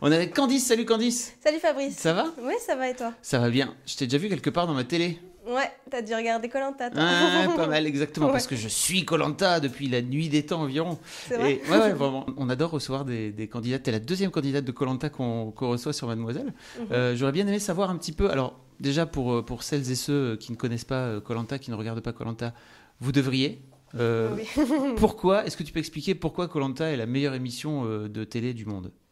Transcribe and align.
On 0.00 0.12
est 0.12 0.16
avec 0.16 0.34
Candice. 0.34 0.66
Salut 0.66 0.84
Candice. 0.84 1.34
Salut 1.42 1.58
Fabrice. 1.58 1.96
Ça 1.96 2.12
va? 2.12 2.26
Oui, 2.42 2.52
ça 2.64 2.76
va 2.76 2.88
et 2.88 2.94
toi? 2.94 3.12
Ça 3.20 3.38
va 3.38 3.50
bien. 3.50 3.74
Je 3.86 3.96
t'ai 3.96 4.06
déjà 4.06 4.18
vu 4.18 4.28
quelque 4.28 4.50
part 4.50 4.66
dans 4.66 4.74
ma 4.74 4.84
télé. 4.84 5.18
Ouais, 5.46 5.70
t'as 5.90 6.02
dû 6.02 6.14
regarder 6.14 6.48
Colanta. 6.48 6.90
Ah, 6.94 7.46
pas 7.56 7.66
mal, 7.68 7.86
exactement, 7.86 8.26
Ouais. 8.26 8.32
parce 8.32 8.46
que 8.46 8.54
je 8.54 8.68
suis 8.68 9.04
Colanta 9.04 9.60
depuis 9.60 9.88
la 9.88 10.02
nuit 10.02 10.28
des 10.28 10.44
temps 10.44 10.60
environ. 10.62 10.98
C'est 11.26 11.36
vrai 11.36 11.54
Et 11.54 11.70
ouais, 11.70 11.78
ouais, 11.78 11.92
vraiment. 11.94 12.26
On 12.36 12.48
adore 12.50 12.70
recevoir 12.70 13.04
des, 13.06 13.32
des 13.32 13.48
candidates. 13.48 13.82
T'es 13.82 13.90
la 13.90 13.98
deuxième 13.98 14.30
candidate 14.30 14.64
de 14.64 14.72
Colanta 14.72 15.08
qu'on 15.08 15.50
reçoit 15.56 15.92
sur 15.94 16.06
Mademoiselle. 16.06 16.52
Mhm. 16.78 16.86
Euh, 16.92 17.16
J'aurais 17.16 17.32
bien 17.32 17.46
aimé 17.46 17.58
savoir 17.58 17.90
un 17.90 17.96
petit 17.96 18.12
peu. 18.12 18.30
Alors, 18.30 18.60
déjà 18.78 19.06
pour, 19.06 19.32
euh, 19.32 19.42
pour 19.42 19.62
celles 19.62 19.90
et 19.90 19.94
ceux 19.96 20.36
qui 20.36 20.52
ne 20.52 20.56
connaissent 20.56 20.84
pas 20.84 21.18
Colanta, 21.22 21.58
qui 21.58 21.70
ne 21.70 21.76
regardent 21.76 22.02
pas 22.02 22.12
Colanta, 22.12 22.52
vous 23.00 23.10
devriez. 23.10 23.62
Euh, 23.96 24.36
Oui. 24.36 24.44
pourquoi 24.96 25.46
Est-ce 25.46 25.56
que 25.56 25.62
tu 25.64 25.72
peux 25.72 25.80
expliquer 25.80 26.14
pourquoi 26.14 26.46
Colanta 26.46 26.84
est 26.92 26.96
la 26.96 27.06
meilleure 27.06 27.34
émission 27.34 27.84
euh, 27.86 28.06
de 28.08 28.22
télé 28.22 28.52
du 28.54 28.66
monde? 28.66 28.92
Euh, 28.92 29.07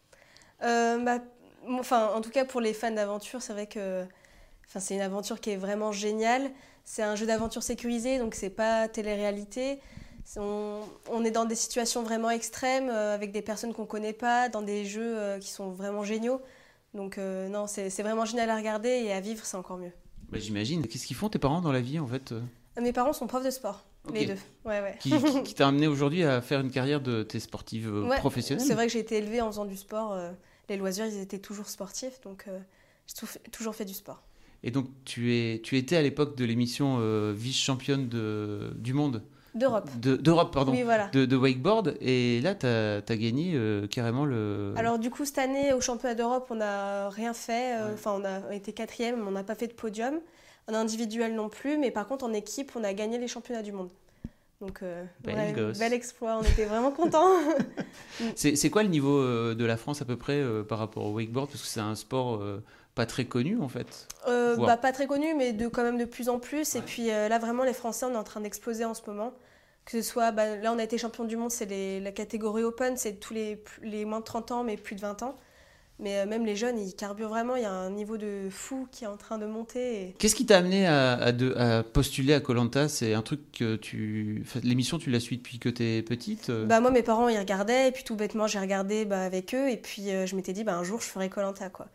bah, 0.60 1.18
bon, 1.66 1.78
enfin, 1.78 2.10
en 2.14 2.20
tout 2.20 2.30
cas 2.30 2.44
pour 2.44 2.60
les 2.60 2.72
fans 2.72 2.90
d'aventure, 2.90 3.42
c'est 3.42 3.52
vrai 3.52 3.66
que 3.66 4.04
enfin, 4.68 4.80
c'est 4.80 4.94
une 4.94 5.00
aventure 5.00 5.40
qui 5.40 5.50
est 5.50 5.56
vraiment 5.56 5.92
géniale. 5.92 6.50
C'est 6.84 7.02
un 7.02 7.16
jeu 7.16 7.26
d'aventure 7.26 7.62
sécurisé, 7.62 8.18
donc 8.18 8.34
c'est 8.34 8.50
pas 8.50 8.88
télé-réalité. 8.88 9.80
On, 10.36 10.80
on 11.10 11.24
est 11.24 11.30
dans 11.30 11.44
des 11.44 11.54
situations 11.54 12.02
vraiment 12.02 12.30
extrêmes, 12.30 12.88
euh, 12.90 13.14
avec 13.14 13.32
des 13.32 13.42
personnes 13.42 13.72
qu'on 13.72 13.86
connaît 13.86 14.12
pas, 14.12 14.48
dans 14.48 14.62
des 14.62 14.84
jeux 14.84 15.16
euh, 15.18 15.38
qui 15.38 15.50
sont 15.50 15.70
vraiment 15.70 16.02
géniaux. 16.02 16.40
Donc 16.94 17.18
euh, 17.18 17.48
non, 17.48 17.66
c'est 17.66 17.90
vraiment 18.02 18.24
génial 18.24 18.50
à 18.50 18.56
regarder 18.56 18.88
et 18.88 19.12
à 19.12 19.20
vivre, 19.20 19.44
c'est 19.44 19.56
encore 19.56 19.76
mieux. 19.78 19.92
Bah, 20.30 20.38
J'imagine. 20.40 20.86
Qu'est-ce 20.86 21.06
qu'ils 21.06 21.16
font 21.16 21.28
tes 21.28 21.38
parents 21.38 21.60
dans 21.60 21.72
la 21.72 21.80
vie 21.80 21.98
en 21.98 22.06
fait 22.06 22.32
euh 22.32 22.40
Euh, 22.78 22.80
Mes 22.80 22.92
parents 22.92 23.12
sont 23.12 23.26
profs 23.26 23.44
de 23.44 23.50
sport, 23.50 23.84
Les 24.12 24.26
deux. 24.26 24.34
Ouais, 24.64 24.80
ouais. 24.80 24.96
qui, 25.00 25.10
qui- 25.10 25.42
qui 25.42 25.54
t'a 25.54 25.68
amené 25.68 25.86
aujourd'hui 25.86 26.22
à 26.24 26.40
faire 26.40 26.60
une 26.60 26.70
carrière 26.70 27.00
de 27.00 27.22
tes 27.22 27.40
sportive 27.40 27.88
euh, 27.92 28.06
Ouais, 28.08 28.16
professionnelle 28.18 28.64
C'est 28.64 28.74
vrai 28.74 28.86
que 28.86 28.92
j'ai 28.92 28.98
été 29.00 29.16
élevée 29.16 29.40
en 29.40 29.50
faisant 29.50 29.64
du 29.64 29.76
sport. 29.76 30.12
euh, 30.12 30.30
les 30.68 30.76
loisirs, 30.76 31.06
ils 31.06 31.18
étaient 31.20 31.38
toujours 31.38 31.68
sportifs, 31.68 32.20
donc 32.22 32.44
euh, 32.48 32.58
j'ai 33.06 33.14
tou- 33.14 33.38
toujours 33.52 33.74
fait 33.74 33.84
du 33.84 33.94
sport. 33.94 34.22
Et 34.64 34.70
donc 34.70 34.86
tu 35.04 35.34
es 35.34 35.60
tu 35.62 35.76
étais 35.76 35.96
à 35.96 36.02
l'époque 36.02 36.36
de 36.36 36.44
l'émission 36.44 36.96
euh, 37.00 37.32
vice-championne 37.36 38.08
de, 38.08 38.72
du 38.76 38.92
monde 38.94 39.22
D'Europe. 39.54 39.88
de- 40.00 40.16
d'Europe 40.16 40.52
pardon 40.52 40.72
Oui, 40.72 40.82
voilà. 40.82 41.08
de, 41.08 41.24
de 41.24 41.36
wakeboard 41.36 41.96
et 42.00 42.40
là 42.42 42.54
tu 42.54 42.66
as, 42.66 43.00
gagné 43.16 43.52
euh, 43.54 43.86
carrément 43.86 44.24
le 44.24 44.74
Alors 44.76 44.98
du 44.98 45.08
coup, 45.10 45.24
cette 45.24 45.38
année, 45.38 45.72
au 45.72 45.80
championnat 45.80 46.14
d'Europe, 46.14 46.46
on 46.50 46.56
n'a 46.56 47.08
rien 47.10 47.32
fait. 47.32 47.76
euh, 47.76 47.86
Ouais. 47.88 47.94
Enfin, 47.94 48.20
on 48.20 48.24
a 48.24 48.54
été 48.54 48.72
quatrième, 48.72 49.20
mais 49.20 49.28
on 49.28 49.30
n'a 49.30 49.44
pas 49.44 49.54
fait 49.54 49.68
de 49.68 49.72
podium. 49.72 50.20
En 50.68 50.74
individuel 50.74 51.34
non 51.34 51.48
plus, 51.48 51.78
mais 51.78 51.90
par 51.90 52.06
contre, 52.06 52.24
en 52.24 52.32
équipe, 52.32 52.72
on 52.74 52.82
a 52.82 52.92
gagné 52.92 53.18
les 53.18 53.28
championnats 53.28 53.62
du 53.62 53.72
monde. 53.72 53.90
Donc, 54.60 54.82
euh, 54.82 55.04
Bel 55.22 55.92
exploit, 55.92 56.38
on 56.38 56.42
était 56.42 56.64
vraiment 56.64 56.90
contents. 56.92 57.28
c'est 58.34 58.70
quoi 58.70 58.82
le 58.82 58.88
niveau 58.88 59.18
euh, 59.18 59.54
de 59.54 59.64
la 59.64 59.76
France 59.76 60.00
à 60.00 60.04
peu 60.06 60.16
près 60.16 60.40
euh, 60.40 60.62
par 60.62 60.78
rapport 60.78 61.04
au 61.04 61.12
wakeboard? 61.12 61.50
Parce 61.50 61.62
que 61.62 61.68
c'est 61.68 61.80
un 61.80 61.94
sport 61.94 62.42
pas 62.94 63.04
très 63.04 63.26
connu 63.26 63.60
en 63.60 63.68
fait 63.68 64.08
bah, 64.26 64.78
pas 64.78 64.92
très 64.92 65.06
connu, 65.06 65.34
mais 65.34 65.52
de, 65.52 65.68
quand 65.68 65.82
même 65.82 65.98
de 65.98 66.06
plus 66.06 66.30
en 66.30 66.38
plus. 66.38 66.74
Et 66.74 66.80
puis 66.80 67.08
là, 67.08 67.38
vraiment, 67.38 67.64
les 67.64 67.74
Français, 67.74 68.06
on 68.06 68.12
est 68.12 68.16
en 68.16 68.24
train 68.24 68.40
d'exploser 68.40 68.84
en 68.84 68.94
ce 68.94 69.02
moment. 69.06 69.34
Que 69.84 69.92
ce 69.92 70.02
soit, 70.02 70.32
bah, 70.32 70.56
là, 70.56 70.72
on 70.72 70.78
a 70.78 70.82
été 70.82 70.98
champion 70.98 71.24
du 71.24 71.36
monde, 71.36 71.50
c'est 71.50 72.00
la 72.00 72.10
catégorie 72.10 72.64
open, 72.64 72.96
c'est 72.96 73.20
tous 73.20 73.34
les, 73.34 73.62
les 73.82 74.04
moins 74.04 74.18
de 74.18 74.24
30 74.24 74.50
ans, 74.50 74.64
mais 74.64 74.76
plus 74.76 74.96
de 74.96 75.00
20 75.00 75.22
ans. 75.22 75.36
Mais 75.98 76.18
euh, 76.18 76.26
même 76.26 76.44
les 76.44 76.56
jeunes, 76.56 76.78
ils 76.78 76.94
carburent 76.94 77.30
vraiment. 77.30 77.56
Il 77.56 77.62
y 77.62 77.66
a 77.66 77.72
un 77.72 77.88
niveau 77.90 78.18
de 78.18 78.48
fou 78.50 78.86
qui 78.92 79.04
est 79.04 79.06
en 79.06 79.16
train 79.16 79.38
de 79.38 79.46
monter. 79.46 80.02
et- 80.02 80.14
Qu'est-ce 80.18 80.34
qui 80.34 80.44
t'a 80.44 80.58
amené 80.58 80.86
à, 80.86 81.14
à 81.14 81.32
de- 81.32 81.54
à 81.56 81.82
postuler 81.82 82.34
à 82.34 82.40
Colanta? 82.40 82.88
C'est 82.88 83.14
un 83.14 83.22
truc 83.22 83.40
que 83.52 83.76
tu. 83.76 84.42
enfin, 84.44 84.60
L'émission, 84.62 84.98
tu 84.98 85.10
la 85.10 85.20
suis 85.20 85.38
depuis 85.38 85.58
que 85.58 85.70
t'es 85.70 86.02
petite 86.02 86.50
euh? 86.50 86.66
Bah 86.66 86.80
moi 86.80 86.90
mes 86.90 87.02
parents 87.02 87.28
ils 87.30 87.38
regardaient 87.38 87.88
et 87.88 87.92
puis 87.92 88.04
tout 88.04 88.14
bêtement 88.16 88.46
j'ai 88.46 88.58
regardé 88.58 89.04
bah, 89.06 89.20
avec 89.22 89.54
eux 89.54 89.70
et 89.70 89.76
puis 89.78 90.10
euh, 90.10 90.26
je 90.26 90.36
m'étais 90.36 90.52
dit 90.52 90.64
bah 90.64 90.76
un 90.76 90.84
jour 90.84 91.00
je 91.00 91.06
ferai 91.06 91.30
Colanta 91.30 91.70
quoi. 91.70 91.86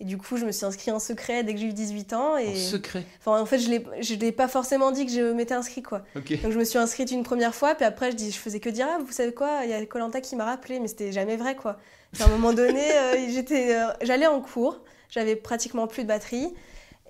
Et 0.00 0.04
du 0.04 0.18
coup 0.18 0.36
je 0.36 0.44
me 0.44 0.50
suis 0.50 0.66
inscrite 0.66 0.92
en 0.92 0.98
secret 0.98 1.44
dès 1.44 1.54
que 1.54 1.60
j'ai 1.60 1.66
eu 1.68 1.72
18 1.72 2.12
ans 2.14 2.32
En 2.32 2.36
et 2.38 2.56
secret? 2.56 3.04
enfin 3.20 3.40
en 3.40 3.46
fait 3.46 3.60
je 3.60 3.70
je 4.00 4.14
l'ai 4.16 4.32
pas 4.32 4.48
forcément 4.48 4.90
dit 4.90 5.06
que 5.06 5.12
je 5.12 5.32
m'étais 5.32 5.54
inscrite 5.54 5.86
quoi. 5.86 6.02
Donc 6.16 6.26
je 6.50 6.58
me 6.58 6.64
suis 6.64 6.78
inscrite 6.78 7.12
une 7.12 7.22
première 7.22 7.54
fois 7.54 7.76
puis 7.76 7.84
après 7.84 8.10
je 8.10 8.16
dis 8.16 8.32
je 8.32 8.38
faisais 8.38 8.58
que 8.58 8.68
dire 8.68 8.88
ah 8.90 8.98
vous 9.04 9.12
savez 9.12 9.32
quoi? 9.32 9.60
Il 9.62 9.70
y 9.70 9.74
a 9.74 9.86
Colanta 9.86 10.20
qui 10.20 10.34
m'a 10.34 10.44
rappelé 10.44 10.80
mais 10.80 10.88
c'était 10.88 11.12
jamais 11.12 11.36
vrai 11.36 11.54
quoi. 11.54 11.78
À 12.20 12.24
un 12.26 12.28
moment 12.28 12.52
donné 12.52 12.80
euh, 12.92 13.14
euh, 13.50 13.92
j'allais 14.02 14.26
en 14.26 14.40
cours, 14.40 14.80
j'avais 15.10 15.34
pratiquement 15.34 15.86
plus 15.86 16.04
de 16.04 16.08
batterie 16.08 16.54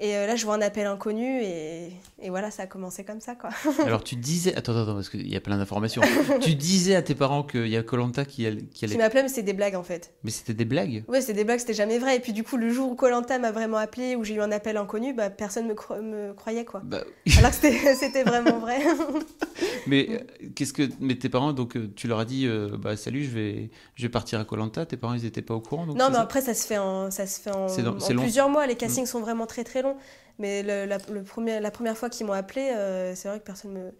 et 0.00 0.16
euh, 0.16 0.26
là 0.26 0.34
je 0.36 0.44
vois 0.44 0.54
un 0.56 0.60
appel 0.60 0.86
inconnu 0.86 1.42
et, 1.42 1.90
et 2.20 2.30
voilà 2.30 2.50
ça 2.50 2.64
a 2.64 2.66
commencé 2.66 3.04
comme 3.04 3.20
ça 3.20 3.34
quoi. 3.34 3.50
Alors 3.84 4.02
tu 4.02 4.16
disais, 4.16 4.54
attends, 4.56 4.76
attends, 4.76 4.94
parce 4.94 5.08
qu'il 5.08 5.28
y 5.28 5.36
a 5.36 5.40
plein 5.40 5.56
d'informations. 5.58 6.02
tu 6.40 6.54
disais 6.54 6.94
à 6.94 7.02
tes 7.02 7.14
parents 7.14 7.42
qu'il 7.44 7.68
y 7.68 7.76
a 7.76 7.82
Colanta 7.82 8.24
qui, 8.24 8.46
all- 8.46 8.66
qui 8.68 8.84
allait, 8.84 8.96
m'appelait 8.96 9.22
mais 9.22 9.28
c'était 9.28 9.42
des 9.42 9.52
blagues 9.52 9.74
en 9.76 9.82
fait. 9.82 10.12
mais 10.24 10.30
c'était 10.30 10.54
des 10.54 10.64
blagues? 10.64 11.04
Ouais, 11.08 11.20
c'était 11.20 11.34
des 11.34 11.44
blagues, 11.44 11.60
c'était 11.60 11.74
jamais 11.74 11.98
vrai. 11.98 12.16
Et 12.16 12.20
puis 12.20 12.32
du 12.32 12.42
coup, 12.42 12.56
le 12.56 12.70
jour 12.70 12.90
où 12.90 12.94
Colanta 12.96 13.38
m'a 13.38 13.52
vraiment 13.52 13.76
appelé, 13.76 14.16
où 14.16 14.24
j'ai 14.24 14.34
eu 14.34 14.40
un 14.40 14.50
appel 14.52 14.76
inconnu, 14.76 15.14
bah 15.14 15.30
personne 15.30 15.66
me, 15.68 15.74
cro- 15.74 16.00
me 16.00 16.32
croyait 16.32 16.64
quoi. 16.64 16.80
Bah, 16.84 17.02
Alors 17.38 17.50
que 17.50 17.56
c'était- 17.94 18.24
vraiment 18.24 18.58
vrai. 18.58 18.78
mais 19.86 20.08
euh, 20.10 20.18
qu'est-ce 20.54 20.72
que, 20.72 20.82
mais 21.00 21.16
tes 21.16 21.28
parents, 21.28 21.52
donc 21.52 21.76
euh, 21.76 21.90
tu 21.94 22.08
leur 22.08 22.18
as 22.18 22.24
dit, 22.24 22.46
euh, 22.46 22.68
bah 22.78 22.96
salut, 22.96 23.24
je 23.24 23.30
vais, 23.30 23.70
je 23.94 24.02
vais 24.02 24.08
partir 24.08 24.40
à 24.40 24.44
Colanta. 24.44 24.86
Tes 24.86 24.96
parents, 24.96 25.14
ils 25.14 25.24
étaient 25.26 25.42
pas 25.42 25.54
au 25.54 25.60
courant. 25.60 25.86
Donc 25.86 25.96
non, 25.98 26.08
mais 26.08 26.14
ça? 26.16 26.20
après, 26.22 26.40
ça 26.40 26.54
se 26.54 26.66
fait 26.66 26.78
en, 26.78 27.10
ça 27.10 27.26
se 27.26 27.40
fait 27.40 27.50
en. 27.52 27.66
Mm. 27.66 28.16
plusieurs 28.20 28.48
mois. 28.48 28.66
Les 28.66 28.74
castings 28.76 29.06
sont 29.06 29.20
vraiment 29.20 29.46
très 29.46 29.64
très 29.64 29.82
Mais 30.38 30.62
le, 30.62 30.84
la, 30.86 30.98
le 31.12 31.22
premier, 31.22 31.60
la 31.60 31.70
première 31.70 31.96
fois 31.96 32.08
qu'ils 32.10 32.26
m'ont 32.26 32.32
appelé, 32.32 32.70
euh, 32.74 33.14
c'est 33.14 33.28
vrai 33.28 33.38
que 33.38 33.44
personne 33.44 33.72
me, 33.72 33.92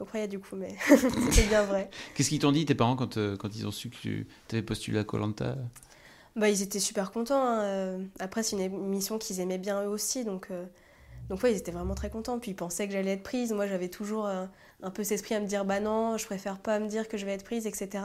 me 0.00 0.04
croyait 0.04 0.28
du 0.28 0.38
coup, 0.38 0.56
mais 0.56 0.74
c'était 1.30 1.48
bien 1.48 1.62
vrai. 1.64 1.88
Qu'est-ce 2.14 2.28
qu'ils 2.28 2.38
t'ont 2.40 2.52
dit 2.52 2.66
tes 2.66 2.74
parents 2.74 2.96
quand, 2.96 3.16
euh, 3.16 3.36
quand 3.36 3.54
ils 3.56 3.66
ont 3.66 3.70
su 3.70 3.88
que 3.90 3.96
tu 3.98 4.26
avais 4.52 4.62
postulé 4.62 4.98
à 4.98 5.04
Colanta 5.04 5.56
Bah, 6.36 6.48
ils 6.48 6.62
étaient 6.62 6.80
super 6.80 7.10
contents. 7.10 7.42
hein. 7.42 7.60
Euh, 7.62 8.04
Après, 8.20 8.42
c'est 8.42 8.56
une 8.56 8.62
émission 8.62 9.18
qu'ils 9.18 9.40
aimaient 9.40 9.58
bien 9.58 9.82
eux 9.84 9.88
aussi, 9.88 10.24
donc. 10.24 10.48
Donc 11.30 11.42
ouais, 11.42 11.52
ils 11.52 11.58
étaient 11.58 11.72
vraiment 11.72 11.94
très 11.94 12.08
contents. 12.10 12.38
Puis 12.38 12.52
ils 12.52 12.56
pensaient 12.56 12.86
que 12.86 12.92
j'allais 12.94 13.12
être 13.12 13.22
prise. 13.22 13.52
Moi, 13.52 13.66
j'avais 13.66 13.88
toujours 13.88 14.26
euh, 14.26 14.46
un 14.82 14.90
peu 14.90 15.04
cet 15.04 15.12
esprit 15.16 15.34
à 15.34 15.40
me 15.40 15.46
dire, 15.46 15.64
bah 15.66 15.78
non, 15.80 16.16
je 16.16 16.24
préfère 16.24 16.58
pas 16.58 16.78
me 16.78 16.88
dire 16.88 17.06
que 17.08 17.16
je 17.18 17.26
vais 17.26 17.32
être 17.32 17.44
prise, 17.44 17.66
etc. 17.66 18.04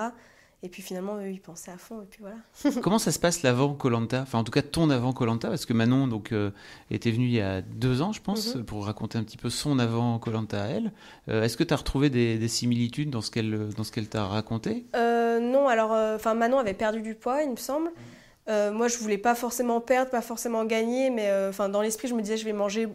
Et 0.65 0.69
puis 0.69 0.81
finalement, 0.81 1.17
eux, 1.17 1.29
ils 1.29 1.41
pensaient 1.41 1.71
à 1.71 1.77
fond. 1.77 2.01
Et 2.01 2.05
puis 2.05 2.21
voilà. 2.21 2.37
Comment 2.81 2.97
ça 2.97 3.11
se 3.11 3.19
passe 3.19 3.43
l'avant 3.43 3.73
Colanta? 3.73 4.21
Enfin, 4.21 4.39
en 4.39 4.43
tout 4.45 4.51
cas, 4.51 4.61
ton 4.61 4.89
avant 4.89 5.11
Colanta, 5.11 5.49
parce 5.49 5.65
que 5.65 5.73
Manon 5.73 6.07
donc 6.07 6.31
euh, 6.31 6.51
était 6.89 7.11
venue 7.11 7.25
il 7.25 7.33
y 7.33 7.41
a 7.41 7.61
deux 7.61 8.01
ans, 8.01 8.13
je 8.13 8.21
pense, 8.21 8.55
Mhm. 8.55 8.63
pour 8.63 8.85
raconter 8.85 9.17
un 9.17 9.23
petit 9.23 9.35
peu 9.37 9.49
son 9.49 9.77
avant 9.77 10.17
Colanta 10.19 10.63
à 10.63 10.67
elle. 10.67 10.93
Euh, 11.27 11.43
Est-ce 11.43 11.57
que 11.57 11.63
tu 11.65 11.73
as 11.73 11.77
retrouvé 11.77 12.09
des, 12.09 12.37
des 12.37 12.47
similitudes 12.47 13.09
dans 13.09 13.19
ce 13.21 13.29
qu'elle 13.29 13.69
dans 13.75 13.83
ce 13.83 13.91
qu'elle 13.91 14.07
t'a 14.07 14.25
raconté? 14.25 14.85
Euh, 14.95 15.39
non, 15.39 15.67
alors, 15.67 15.91
enfin, 16.15 16.33
Manon 16.33 16.59
avait 16.59 16.73
perdu 16.73 17.01
du 17.01 17.13
poids, 17.13 17.43
il 17.43 17.51
me 17.51 17.57
semble. 17.57 17.91
Euh, 18.49 18.71
moi, 18.71 18.87
je 18.87 18.97
voulais 18.97 19.17
pas 19.17 19.35
forcément 19.35 19.81
perdre, 19.81 20.11
pas 20.11 20.21
forcément 20.21 20.63
gagner, 20.65 21.09
mais 21.09 21.27
euh, 21.29 21.49
enfin, 21.49 21.67
dans 21.69 21.81
l'esprit, 21.81 22.07
je 22.07 22.13
me 22.13 22.21
disais, 22.21 22.37
je 22.37 22.45
vais 22.45 22.53
manger 22.53 22.87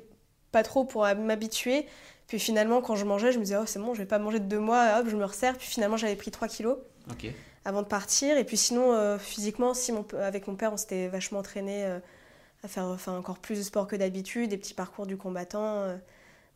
pas 0.52 0.62
trop 0.62 0.84
pour 0.84 1.04
euh, 1.04 1.14
m'habituer. 1.14 1.86
Puis 2.28 2.38
finalement, 2.38 2.80
quand 2.82 2.96
je 2.96 3.04
mangeais, 3.06 3.32
je 3.32 3.38
me 3.38 3.44
disais, 3.44 3.56
oh, 3.58 3.64
c'est 3.66 3.78
bon, 3.78 3.92
je 3.94 3.98
vais 4.00 4.06
pas 4.06 4.18
manger 4.18 4.40
de 4.40 4.44
deux 4.46 4.58
mois, 4.58 4.98
hop, 5.00 5.06
je 5.08 5.16
me 5.16 5.24
resserre. 5.24 5.56
Puis 5.56 5.66
finalement, 5.66 5.96
j'avais 5.96 6.16
pris 6.16 6.30
3 6.30 6.48
kilos. 6.48 6.76
Ok. 7.10 7.32
Avant 7.68 7.82
de 7.82 7.86
partir. 7.86 8.36
Et 8.38 8.44
puis 8.44 8.56
sinon, 8.56 8.92
euh, 8.92 9.18
physiquement, 9.18 9.74
si 9.74 9.92
mon, 9.92 10.04
avec 10.20 10.46
mon 10.48 10.56
père, 10.56 10.72
on 10.72 10.76
s'était 10.76 11.08
vachement 11.08 11.40
entraîné 11.40 11.84
euh, 11.84 11.98
à 12.64 12.68
faire 12.68 12.84
enfin, 12.84 13.16
encore 13.16 13.38
plus 13.38 13.58
de 13.58 13.62
sport 13.62 13.86
que 13.86 13.94
d'habitude, 13.96 14.50
des 14.50 14.56
petits 14.56 14.74
parcours 14.74 15.06
du 15.06 15.16
combattant. 15.16 15.82
euh, 15.82 15.96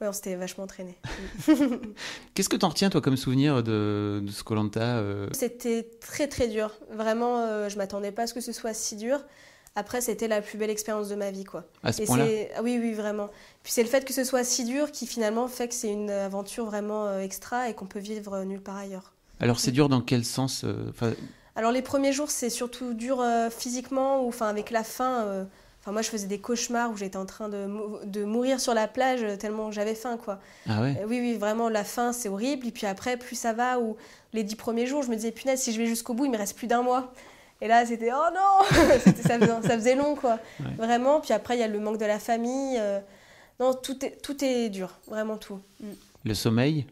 ouais, 0.01 0.09
on 0.09 0.13
s'était 0.13 0.35
vachement 0.37 0.65
entraîné. 0.65 0.99
Qu'est-ce 2.35 2.49
que 2.49 2.57
t'en 2.57 2.69
retiens, 2.71 2.91
toi, 2.91 3.01
comme 3.01 3.17
souvenir 3.17 3.63
de, 3.63 4.21
de 4.25 4.31
ce 4.31 4.43
Colanta 4.43 5.03
C'était 5.33 5.89
très 6.01 6.29
très 6.29 6.49
dur. 6.49 6.71
Vraiment, 6.91 7.39
euh, 7.41 7.69
je 7.69 7.77
m'attendais 7.79 8.13
pas 8.13 8.23
à 8.23 8.27
ce 8.27 8.35
que 8.35 8.41
ce 8.41 8.53
soit 8.53 8.75
si 8.75 8.97
dur. 8.97 9.21
Après, 9.75 10.01
c'était 10.03 10.29
la 10.29 10.43
plus 10.43 10.59
belle 10.59 10.69
expérience 10.71 11.09
de 11.09 11.15
ma 11.15 11.31
vie, 11.31 11.45
quoi. 11.45 11.65
à 11.83 11.93
ce 11.93 12.03
point-là? 12.03 12.27
c'est- 12.27 12.51
ah 12.57 12.63
oui, 12.63 12.79
oui, 12.81 12.93
vraiment. 12.93 13.29
Puis 13.63 13.73
c'est 13.73 13.83
le 13.83 13.89
fait 13.89 14.05
que 14.05 14.13
ce 14.13 14.23
soit 14.25 14.45
si 14.45 14.65
dur 14.65 14.91
qui 14.93 15.07
finalement 15.07 15.49
fait 15.49 15.69
que 15.69 15.75
c'est 15.75 15.91
une 15.91 16.11
aventure 16.11 16.67
vraiment 16.67 17.07
euh, 17.07 17.21
extra 17.21 17.71
et 17.71 17.75
qu'on 17.75 17.87
peut 17.87 17.99
vivre 17.99 18.35
euh, 18.35 18.45
nulle 18.45 18.61
part 18.61 18.77
ailleurs. 18.77 19.13
Alors, 19.43 19.59
c'est 19.59 19.73
dur 19.73 19.89
dans 19.89 20.01
quel 20.01 20.25
sens 20.25 20.65
euh, 20.65 20.93
Alors 21.57 21.73
les 21.73 21.83
premiers 21.83 22.13
jours, 22.13 22.31
c'est 22.31 22.49
surtout 22.49 22.95
dur 22.95 23.21
euh, 23.21 23.51
physiquement 23.51 24.23
ou 24.25 24.29
enfin 24.29 24.47
avec 24.47 24.71
la 24.71 24.85
faim. 24.85 25.25
euh, 25.27 25.45
Enfin, 25.81 25.91
moi, 25.91 26.03
je 26.03 26.11
faisais 26.11 26.29
des 26.29 26.39
cauchemars 26.39 26.93
où 26.93 26.97
j'étais 26.97 27.17
en 27.17 27.27
train 27.27 27.49
de, 27.49 27.67
de, 28.07 28.25
mourir 28.25 28.61
sur 28.61 28.73
la 28.73 28.87
plage 28.87 29.27
tellement 29.41 29.73
j'avais 29.73 29.97
faim, 29.97 30.17
quoi. 30.17 30.39
Ah 30.69 30.81
ouais? 30.81 30.97
Oui, 31.09 31.19
oui, 31.19 31.37
vraiment, 31.37 31.69
la 31.69 31.83
faim, 31.83 32.13
c'est 32.13 32.29
horrible. 32.29 32.69
Et 32.69 32.71
puis 32.71 32.87
après, 32.87 33.17
plus 33.17 33.35
ça 33.35 33.53
va, 33.53 33.81
ou 33.81 33.97
les 34.33 34.45
dix 34.45 34.55
premiers 34.55 34.87
jours, 34.87 35.03
je 35.03 35.09
me 35.09 35.17
disais, 35.17 35.33
punaise, 35.33 35.61
si 35.61 35.73
je 35.73 35.79
vais 35.79 35.87
jusqu'au 35.87 36.15
bout, 36.15 36.27
il 36.27 36.31
me 36.31 36.39
reste 36.39 36.57
plus 36.57 36.69
d'un 36.69 36.83
mois. 36.83 37.13
Et 37.61 37.67
là, 37.67 37.85
c'était, 37.85 38.11
oh 38.13 38.31
non 38.33 38.65
ça, 39.01 39.11
faisait, 39.11 39.47
ça, 39.63 39.71
faisait, 39.71 39.97
long, 39.97 40.15
quoi. 40.15 40.39
Vraiment. 40.79 41.21
Puis 41.21 41.33
après, 41.33 41.57
il 41.57 41.61
y 41.61 41.65
a 41.65 41.69
le 41.69 41.81
manque 41.81 41.99
de 41.99 42.07
la 42.07 42.21
famille. 42.21 42.81
Non, 43.59 43.75
tout 43.75 44.05
est, 44.05 44.23
tout 44.23 44.45
est 44.45 44.69
dur, 44.69 45.01
vraiment 45.09 45.37
tout. 45.37 45.59
Mm. 45.81 45.87
Le 46.27 46.35
sommeil? 46.35 46.87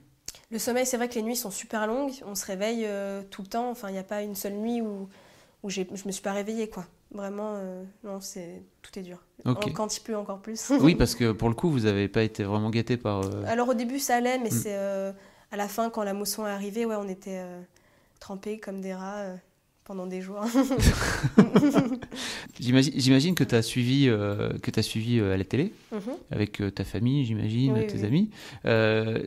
Le 0.50 0.58
sommeil, 0.58 0.86
c'est 0.86 0.96
vrai 0.96 1.08
que 1.08 1.14
les 1.14 1.22
nuits 1.22 1.36
sont 1.36 1.50
super 1.50 1.86
longues. 1.86 2.12
On 2.26 2.34
se 2.34 2.44
réveille 2.44 2.86
tout 3.30 3.42
le 3.42 3.48
temps. 3.48 3.70
Enfin, 3.70 3.88
il 3.88 3.92
n'y 3.92 3.98
a 3.98 4.04
pas 4.04 4.22
une 4.22 4.34
seule 4.34 4.54
nuit 4.54 4.80
où, 4.80 5.08
où 5.62 5.70
je 5.70 5.84
me 6.06 6.10
suis 6.10 6.22
pas 6.22 6.32
réveillée, 6.32 6.68
quoi. 6.68 6.86
Vraiment, 7.12 7.54
euh, 7.56 7.82
non, 8.04 8.20
c'est 8.20 8.62
tout 8.82 8.96
est 8.98 9.02
dur. 9.02 9.18
Quand 9.74 9.96
il 9.96 10.00
pleut, 10.00 10.16
encore 10.16 10.38
plus. 10.38 10.70
oui, 10.80 10.94
parce 10.94 11.14
que 11.16 11.32
pour 11.32 11.48
le 11.48 11.54
coup, 11.54 11.70
vous 11.70 11.80
n'avez 11.80 12.08
pas 12.08 12.22
été 12.22 12.44
vraiment 12.44 12.70
gâté 12.70 12.96
par. 12.96 13.24
Euh, 13.24 13.42
Alors 13.46 13.68
au 13.68 13.74
début, 13.74 13.98
ça 13.98 14.16
allait, 14.16 14.38
mais 14.38 14.50
mm. 14.50 14.52
c'est 14.52 14.76
euh, 14.76 15.12
à 15.50 15.56
la 15.56 15.68
fin, 15.68 15.90
quand 15.90 16.04
la 16.04 16.14
mousson 16.14 16.46
est 16.46 16.50
arrivée, 16.50 16.86
ouais, 16.86 16.96
on 16.96 17.08
était 17.08 17.42
trempés 18.20 18.58
comme 18.58 18.80
des 18.80 18.94
rats 18.94 19.24
pendant 19.90 20.06
des 20.06 20.20
jours. 20.20 20.44
j'imagine 22.60 23.34
que 23.34 23.42
tu 23.42 23.56
as 23.56 23.62
suivi, 23.62 24.06
que 24.06 24.78
as 24.78 24.82
suivi 24.82 25.18
à 25.18 25.36
la 25.36 25.42
télé, 25.42 25.72
mhm. 25.90 26.00
avec 26.30 26.62
ta 26.76 26.84
famille, 26.84 27.24
j'imagine, 27.24 27.74
tes 27.88 28.04
amis. 28.04 28.30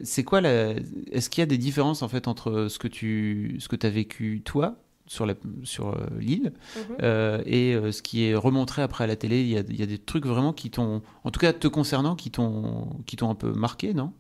c'est 0.04 0.24
quoi 0.24 0.40
la... 0.40 0.74
Est-ce 1.12 1.30
qu'il 1.30 1.42
y 1.42 1.44
a 1.44 1.48
des 1.48 1.58
différences 1.58 2.02
en 2.02 2.08
fait 2.08 2.30
entre 2.30 2.68
ce 2.70 2.80
que 2.80 2.88
tu 2.88 3.58
ce 3.60 3.68
que 3.68 3.76
as 3.86 3.90
vécu 3.90 4.42
toi 4.46 4.78
sur 5.06 5.26
l'île 5.26 5.36
sur, 5.64 5.90
euh, 5.90 6.08
l'île 6.18 6.54
mhm. 6.76 6.98
euh, 7.02 7.44
et 7.46 7.74
euh, 7.74 7.92
ce 7.92 8.02
qui 8.02 8.26
est 8.26 8.36
remontré 8.36 8.82
après 8.82 9.04
à 9.04 9.08
la 9.08 9.18
télé? 9.18 9.42
Il 9.42 9.50
y 9.50 9.58
a, 9.58 9.64
y 9.70 9.84
a 9.84 9.86
des 9.86 10.00
trucs 10.00 10.26
vraiment 10.26 10.54
qui 10.54 10.72
t'ont, 10.72 11.02
en 11.26 11.32
tout 11.32 11.42
cas 11.42 11.52
te 11.52 11.68
concernant, 11.68 12.16
qui 12.16 12.32
t'ont, 12.32 12.88
qui 13.06 13.18
t'ont 13.18 13.30
un 13.30 13.36
peu 13.36 13.52
marqué, 13.52 13.94
non? 13.94 14.14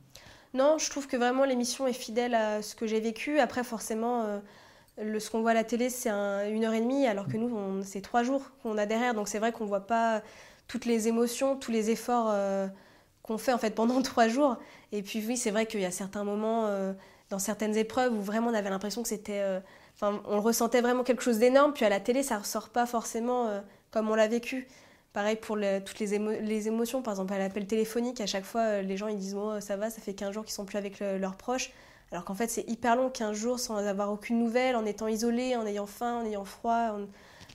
Non, 0.54 0.78
je 0.78 0.90
trouve 0.90 1.07
que 1.07 1.16
vraiment 1.16 1.45
l'émission 1.45 1.88
est 1.88 1.94
fidèle 1.94 2.36
à 2.36 2.62
ce 2.62 2.75
que 2.75 2.86
j'ai 2.86 3.00
vécu. 3.00 3.40
Après, 3.40 3.63
forcément, 3.63 4.42
ce 4.98 5.30
qu'on 5.30 5.42
voit 5.42 5.51
à 5.51 5.56
la 5.56 5.63
télé, 5.63 5.90
c'est 5.90 6.10
une 6.10 6.66
heure 6.66 6.74
et 6.74 6.81
demie, 6.81 7.07
alors 7.07 7.28
que 7.28 7.38
nous, 7.38 7.84
c'est 7.84 8.01
trois 8.01 8.24
jours 8.24 8.51
qu'on 8.62 8.78
a 8.78 8.86
derrière. 8.86 9.13
Donc 9.13 9.28
c'est 9.28 9.40
vrai 9.40 9.51
qu'on 9.51 9.66
voit 9.66 9.88
pas 9.88 10.22
toutes 10.68 10.86
les 10.86 11.07
émotions, 11.07 11.56
tous 11.56 11.72
les 11.72 11.90
efforts 11.90 12.36
qu'on 13.24 13.38
fait 13.38 13.54
en 13.54 13.57
fait 13.57 13.72
pendant 13.75 14.01
trois 14.04 14.28
jours. 14.28 14.57
Et 14.92 15.01
puis 15.01 15.24
oui, 15.25 15.38
c'est 15.38 15.51
vrai 15.51 15.66
qu'il 15.66 15.81
y 15.81 15.86
a 15.86 15.92
certains 15.92 16.24
moments 16.24 16.68
dans 17.30 17.40
certaines 17.40 17.75
épreuves 17.75 18.13
où 18.13 18.22
vraiment 18.22 18.50
on 18.50 18.54
avait 18.54 18.69
l'impression 18.69 19.01
que 19.01 19.10
c'était 19.10 19.62
on 20.01 20.42
ressentait 20.42 20.81
vraiment 20.81 21.04
quelque 21.04 21.22
chose 21.22 21.40
d'énorme. 21.40 21.74
Puis 21.74 21.86
à 21.86 21.90
la 21.90 22.00
télé, 22.00 22.24
ça 22.24 22.38
ressort 22.38 22.69
pas 22.69 22.86
forcément 22.86 23.48
euh, 23.48 23.62
comme 23.92 24.10
on 24.10 24.16
l'a 24.16 24.28
vécu. 24.28 24.68
Pareil 25.13 25.36
pour 25.36 25.57
toutes 25.86 26.00
les, 26.00 26.68
émotions, 26.68 27.04
par 27.04 27.13
exemple 27.13 27.34
à 27.34 27.38
l'appel 27.38 27.68
téléphonique, 27.68 28.19
à 28.19 28.25
chaque 28.25 28.45
fois 28.45 28.62
euh, 28.62 28.81
les 28.81 28.98
gens 28.98 29.07
ils 29.07 29.18
disent 29.18 29.36
oh, 29.36 29.60
ça 29.60 29.78
va, 29.78 29.92
ça 29.92 30.01
fait 30.01 30.16
15 30.16 30.34
jours 30.34 30.44
qu'ils 30.44 30.56
sont 30.56 30.66
plus 30.66 30.78
avec 30.78 31.00
leurs 31.00 31.36
proches. 31.36 31.72
Alors 32.13 32.25
qu'en 32.25 32.36
fait 32.36 32.50
c'est 32.50 32.69
hyper 32.69 32.95
long, 32.95 33.10
15 33.10 33.36
jours 33.36 33.60
sans 33.60 33.75
avoir 33.75 34.12
aucune 34.12 34.38
nouvelle, 34.38 34.75
en 34.75 34.86
étant 34.86 35.07
isolé, 35.07 35.56
en 35.56 35.65
ayant 35.65 35.88
faim, 35.88 36.21
en 36.21 36.25
ayant 36.25 36.45
froid. 36.45 36.95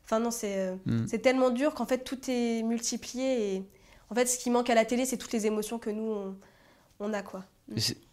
Enfin 0.05 0.19
non, 0.19 0.31
euh, 0.43 0.77
mm. 0.85 1.07
c'est 1.07 1.21
tellement 1.21 1.51
dur 1.51 1.75
qu'en 1.75 1.87
fait 1.87 1.99
tout 1.99 2.19
est 2.29 2.63
multiplié. 2.65 3.55
Et 3.55 3.63
en 4.11 4.17
fait 4.17 4.27
ce 4.27 4.37
qui 4.37 4.51
manque 4.51 4.69
à 4.69 4.75
la 4.75 4.85
télé, 4.85 5.07
c'est 5.07 5.17
toutes 5.17 5.33
les 5.33 5.47
émotions 5.47 5.79
que 5.79 5.91
nous 5.91 6.11
on, 6.11 6.37
on 6.99 7.15
a. 7.15 7.23
quoi. 7.23 7.45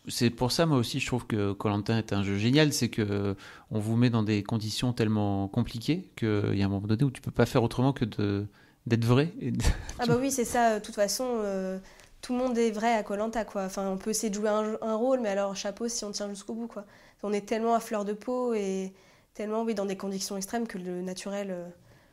C'est 0.08 0.30
pour 0.30 0.52
ça, 0.52 0.66
moi 0.66 0.78
aussi, 0.78 1.00
je 1.00 1.08
trouve 1.08 1.26
que 1.26 1.54
Colantin 1.54 1.98
est 1.98 2.14
un 2.14 2.24
jeu 2.24 2.38
génial. 2.38 2.74
C'est 2.74 2.90
que 2.90 3.36
on 3.72 3.80
vous 3.80 3.96
met 3.96 4.12
dans 4.12 4.22
des 4.22 4.44
conditions 4.44 4.94
tellement 4.94 5.48
compliquées 5.48 6.12
qu'il 6.16 6.54
y 6.56 6.62
a 6.62 6.66
un 6.66 6.70
moment 6.70 6.86
donné 6.86 7.04
où 7.04 7.12
tu 7.12 7.22
peux 7.22 7.32
pas 7.32 7.46
faire 7.46 7.64
autrement 7.64 7.92
que 7.92 8.06
d'être 8.86 9.06
vrai. 9.06 9.34
Ah 9.98 10.06
bah 10.06 10.18
oui, 10.20 10.30
c'est 10.30 10.46
ça. 10.46 10.80
De 10.80 10.86
toute 10.86 10.96
façon, 10.96 11.26
euh, 11.28 11.80
tout 12.26 12.34
le 12.34 12.40
monde 12.40 12.58
est 12.58 12.72
vrai 12.72 12.92
à 12.92 13.04
Colanta, 13.04 13.46
quoi. 13.46 13.66
Enfin, 13.66 13.88
on 13.88 13.98
peut 13.98 14.10
essayer 14.10 14.32
de 14.32 14.34
jouer 14.34 14.50
un, 14.50 14.96
rôle, 14.96 15.20
mais 15.20 15.30
alors 15.30 15.56
chapeau 15.56 15.88
si 15.88 16.04
on 16.06 16.12
tient 16.12 16.28
jusqu'au 16.28 16.56
bout, 16.56 16.66
quoi. 16.66 16.84
On 17.22 17.32
est 17.32 17.46
tellement 17.46 17.76
à 17.76 17.80
fleur 17.80 18.04
de 18.04 18.14
peau 18.14 18.56
et 18.56 18.94
tellement, 19.36 19.62
oui, 19.62 19.76
dans 19.76 19.86
des 19.86 19.96
conditions 19.96 20.36
extrêmes 20.36 20.66
que 20.66 20.80
le 20.80 21.04
naturel 21.04 21.50
euh, 21.52 21.68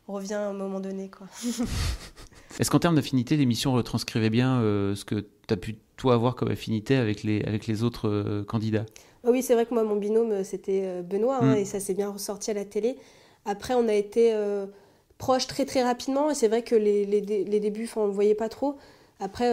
revient 0.06 0.34
à 0.34 0.48
un 0.48 0.52
moment 0.52 0.80
donné, 0.80 1.08
quoi. 1.08 1.28
Est-ce 2.60 2.70
qu'en 2.70 2.78
termes 2.78 2.96
d'affinité, 2.96 3.38
l'émission 3.38 3.72
retranscrivait 3.72 4.28
bien 4.28 4.60
euh, 4.60 4.94
ce 4.94 5.06
que 5.06 5.14
tu 5.48 5.54
as 5.54 5.56
pu 5.56 5.78
toi 5.96 6.12
avoir 6.12 6.34
comme 6.34 6.50
affinité 6.50 6.96
avec 6.96 7.22
les, 7.22 7.42
avec 7.44 7.66
les 7.66 7.82
autres 7.82 8.06
euh, 8.06 8.44
candidats? 8.44 8.84
Ah 9.24 9.30
Oui, 9.30 9.42
c'est 9.42 9.54
vrai 9.54 9.64
que 9.64 9.72
moi, 9.72 9.82
mon 9.82 9.96
binôme, 9.96 10.32
euh, 10.32 10.44
c'était 10.44 11.00
Benoît, 11.00 11.38
hein, 11.40 11.54
mm. 11.54 11.56
et 11.56 11.64
ça 11.64 11.80
s'est 11.80 11.94
bien 11.94 12.10
ressorti 12.10 12.50
à 12.50 12.54
la 12.54 12.66
télé. 12.66 12.98
Après, 13.46 13.72
on 13.72 13.88
a 13.88 13.94
été 13.94 14.36
proches 15.16 15.46
très 15.46 15.64
très 15.64 15.82
rapidement, 15.82 16.30
et 16.30 16.34
c'est 16.34 16.48
vrai 16.48 16.62
que 16.62 16.74
les, 16.74 17.06
les, 17.06 17.20
les 17.22 17.60
débuts, 17.60 17.90
on 17.96 18.02
ne 18.02 18.06
le 18.08 18.12
voyait 18.12 18.34
pas 18.34 18.50
trop. 18.50 18.76
Après, 19.22 19.48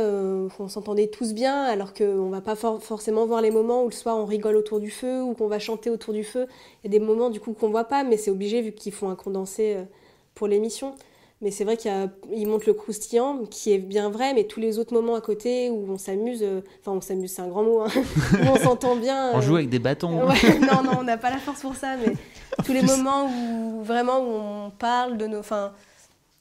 on 0.60 0.68
s'entendait 0.68 1.08
tous 1.08 1.34
bien, 1.34 1.64
alors 1.64 1.94
qu'on 1.94 2.26
ne 2.26 2.32
va 2.32 2.42
pas 2.42 2.56
forcément 2.56 3.26
voir 3.28 3.42
les 3.42 3.52
moments 3.52 3.84
où 3.84 3.90
le 3.90 3.94
soir 3.94 4.18
on 4.18 4.26
rigole 4.26 4.56
autour 4.56 4.80
du 4.80 4.90
feu 4.90 5.22
ou 5.22 5.36
qu'on 5.36 5.48
va 5.48 5.60
chanter 5.60 5.92
autour 5.92 6.14
du 6.14 6.24
feu. 6.24 6.48
Il 6.84 6.92
y 6.92 6.96
a 6.96 7.00
des 7.00 7.06
moments 7.06 7.30
du 7.30 7.40
coup 7.40 7.54
qu'on 7.54 7.68
ne 7.68 7.72
voit 7.72 7.84
pas, 7.84 8.04
mais 8.04 8.18
c'est 8.18 8.32
obligé 8.32 8.62
vu 8.62 8.72
qu'ils 8.72 8.94
font 8.94 9.10
un 9.10 9.16
condensé 9.16 9.78
pour 10.34 10.48
l'émission. 10.48 10.96
Mais 11.42 11.52
c'est 11.52 11.64
vrai 11.64 11.78
qu'il 11.78 12.48
montre 12.48 12.66
le 12.68 12.74
croustillant, 12.74 13.46
qui 13.50 13.72
est 13.72 13.78
bien 13.78 14.10
vrai, 14.10 14.34
mais 14.34 14.44
tous 14.44 14.60
les 14.60 14.78
autres 14.78 14.94
moments 14.94 15.16
à 15.16 15.22
côté 15.22 15.70
où 15.70 15.86
on 15.90 15.98
s'amuse, 15.98 16.44
euh, 16.44 16.60
enfin 16.82 16.92
on 16.92 17.00
s'amuse, 17.00 17.32
c'est 17.32 17.42
un 17.42 17.48
grand 17.48 17.64
mot, 17.64 17.80
hein, 17.80 17.88
où 18.34 18.46
on 18.46 18.58
s'entend 18.58 18.98
bien. 18.98 19.32
On 19.34 19.40
joue 19.40 19.56
avec 19.56 19.70
des 19.70 19.80
bâtons. 19.80 20.10
non, 20.12 20.84
non, 20.84 20.92
on 21.00 21.04
n'a 21.04 21.18
pas 21.18 21.30
la 21.30 21.38
force 21.38 21.62
pour 21.62 21.76
ça, 21.76 21.96
mais 21.96 22.14
tous 22.66 22.74
les 22.74 22.82
moments 22.82 23.28
où 23.28 23.82
vraiment 23.84 24.20
où 24.20 24.32
on 24.68 24.70
parle 24.72 25.18
de 25.18 25.28
nos. 25.28 25.40
Enfin, 25.40 25.72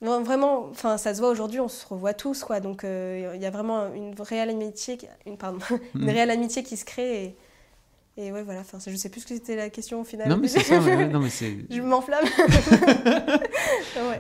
vraiment, 0.01 0.69
enfin, 0.71 0.97
ça 0.97 1.15
se 1.15 1.21
voit 1.21 1.31
aujourd'hui, 1.31 1.61
on 1.61 1.69
se 1.69 1.87
revoit 1.87 2.15
tous, 2.15 2.45
quoi. 2.45 2.61
Donc 2.61 2.85
euh, 2.85 3.33
il 3.35 3.43
y 3.43 3.47
a 3.47 3.51
vraiment 3.51 3.93
une 3.95 4.15
réelle 4.19 4.51
amitié, 4.51 4.99
une, 5.27 5.37
pardon, 5.37 5.59
une 5.95 6.05
mm. 6.05 6.09
réelle 6.09 6.31
amitié 6.31 6.63
qui 6.63 6.77
se 6.77 6.85
crée. 6.85 7.25
Et, 7.25 7.37
et 8.17 8.33
ouais, 8.33 8.43
voilà, 8.43 8.61
enfin, 8.61 8.79
je 8.85 8.97
sais 8.97 9.09
plus 9.09 9.21
ce 9.21 9.27
que 9.27 9.35
c'était 9.35 9.57
la 9.57 9.71
question 9.71 10.01
au 10.01 10.05
final. 10.05 10.29
Non, 10.29 10.37
mais 10.37 10.49
c'est 10.49 10.61
ça, 10.61 10.81
non, 10.81 11.21
mais 11.21 11.31
c'est... 11.31 11.57
je 11.71 11.81
m'enflamme. 11.81 12.25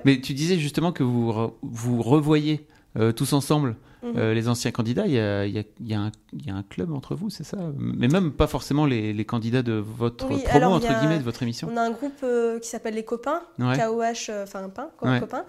Mais 0.05 0.21
tu 0.21 0.35
disais 0.35 0.59
justement 0.59 0.93
que 0.93 1.03
vous, 1.03 1.33
vous 1.63 2.03
revoyez 2.03 2.67
euh, 2.97 3.13
tous 3.13 3.33
ensemble 3.33 3.77
mhm. 4.03 4.15
euh, 4.17 4.35
les 4.35 4.49
anciens 4.49 4.71
candidats. 4.71 5.07
Il 5.07 5.13
y 5.13 5.19
a, 5.19 5.47
il 5.47 5.55
y 5.55 5.59
a, 5.59 5.63
il 5.81 5.89
y 5.89 5.95
a, 5.95 6.01
un, 6.01 6.13
il 6.33 6.47
y 6.47 6.51
a 6.51 6.55
un 6.55 6.63
club 6.63 6.93
entre 6.93 7.15
vous, 7.15 7.31
c'est 7.31 7.45
ça? 7.45 7.59
Mais 7.77 8.09
même 8.09 8.33
pas 8.33 8.47
forcément 8.47 8.87
les, 8.87 9.13
les 9.13 9.25
candidats 9.25 9.63
de 9.63 9.75
votre 9.75 10.27
promo, 10.27 10.67
entre 10.67 10.99
guillemets, 10.99 11.19
de 11.19 11.25
votre 11.25 11.43
émission. 11.43 11.69
On 11.73 11.77
a 11.77 11.83
un 11.83 11.91
groupe 11.91 12.21
euh, 12.23 12.59
qui 12.59 12.69
s'appelle 12.69 12.95
Les 12.95 13.05
Copains, 13.05 13.43
KOH, 13.59 14.33
enfin 14.43 14.65
un 14.65 14.69
pain, 14.69 14.91
quoi, 14.99 15.19
copain. 15.21 15.45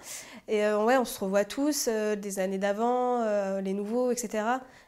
Et 0.48 0.60
ouais, 0.60 0.96
on 0.96 1.04
se 1.04 1.22
revoit 1.22 1.44
tous, 1.44 1.88
des 1.88 2.38
années 2.38 2.58
d'avant, 2.58 3.24
les 3.60 3.72
nouveaux, 3.72 4.10
etc. 4.10 4.44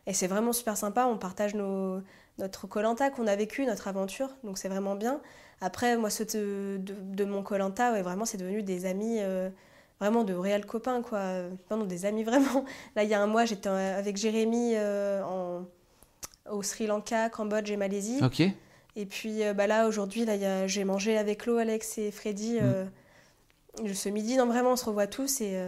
Et 0.06 0.14
c'est 0.14 0.26
vraiment 0.26 0.52
super 0.52 0.76
sympa. 0.76 1.06
On 1.06 1.16
partage 1.16 1.54
nos 1.54 2.00
notre 2.38 2.66
Colanta 2.66 3.10
qu'on 3.10 3.26
a 3.26 3.36
vécu, 3.36 3.64
notre 3.66 3.88
aventure, 3.88 4.30
donc 4.44 4.58
c'est 4.58 4.68
vraiment 4.68 4.94
bien. 4.94 5.20
Après, 5.60 5.96
moi, 5.96 6.10
ceux 6.10 6.24
de, 6.24 7.24
mon 7.24 7.42
Colanta, 7.42 7.92
ouais, 7.92 8.02
vraiment, 8.02 8.24
c'est 8.24 8.38
devenu 8.38 8.62
des 8.62 8.84
amis, 8.86 9.18
euh, 9.20 9.48
vraiment 10.02 10.24
de 10.24 10.34
réels 10.34 10.66
copains, 10.66 11.02
quoi. 11.02 11.20
Non, 11.70 11.84
des 11.84 12.04
amis 12.04 12.24
vraiment. 12.24 12.64
Là, 12.96 13.04
il 13.04 13.10
y 13.10 13.14
a 13.14 13.20
un 13.20 13.26
mois, 13.26 13.44
j'étais 13.44 13.68
avec 13.68 14.16
Jérémy 14.16 14.72
euh, 14.74 15.22
en, 15.22 15.66
au 16.50 16.62
Sri 16.62 16.86
Lanka, 16.86 17.30
Cambodge 17.30 17.70
et 17.70 17.76
Malaisie. 17.76 18.20
Ok. 18.22 18.42
Et 18.94 19.06
puis 19.06 19.42
euh, 19.42 19.54
bah 19.54 19.66
là, 19.66 19.88
aujourd'hui, 19.88 20.26
là, 20.26 20.66
j'ai 20.66 20.84
mangé 20.84 21.16
avec 21.16 21.46
Lo, 21.46 21.56
Alex 21.56 21.96
et 21.96 22.10
Freddy 22.10 22.58
mm. 22.60 23.94
ce 23.94 24.08
midi. 24.10 24.36
Non, 24.36 24.46
vraiment, 24.46 24.72
on 24.72 24.76
se 24.76 24.84
revoit 24.84 25.06
tous 25.06 25.40
et 25.40 25.58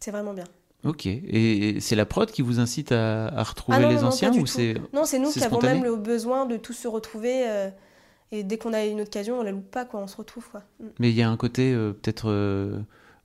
c'est 0.00 0.12
vraiment 0.12 0.34
bien. 0.34 0.44
Ok. 0.84 1.06
Et 1.06 1.78
c'est 1.80 1.96
la 1.96 2.06
prod 2.06 2.30
qui 2.30 2.42
vous 2.42 2.58
incite 2.58 2.92
à, 2.92 3.42
retrouver 3.42 3.78
ah 3.82 3.88
les 3.88 4.02
anciens 4.02 4.32
ou 4.32 4.46
c'est 4.46 4.74
Non, 4.92 5.04
c'est 5.04 5.18
nous 5.18 5.30
qui 5.30 5.42
avons 5.44 5.60
même 5.60 5.84
le 5.84 5.96
besoin 5.96 6.46
de 6.46 6.56
tous 6.56 6.72
se 6.72 6.88
retrouver. 6.88 7.48
Euh, 7.48 7.70
et 8.32 8.44
dès 8.44 8.58
qu'on 8.58 8.72
a 8.72 8.84
une 8.84 9.02
occasion, 9.02 9.40
on 9.40 9.42
la 9.42 9.50
loupe 9.50 9.70
pas, 9.70 9.84
quoi. 9.84 10.00
On 10.00 10.06
se 10.06 10.16
retrouve, 10.16 10.48
quoi. 10.48 10.62
Mm. 10.78 10.86
Mais 10.98 11.10
il 11.10 11.16
y 11.16 11.22
a 11.22 11.28
un 11.28 11.36
côté 11.36 11.72
euh, 11.72 11.92
peut-être, 11.92 12.30
euh, 12.30 12.78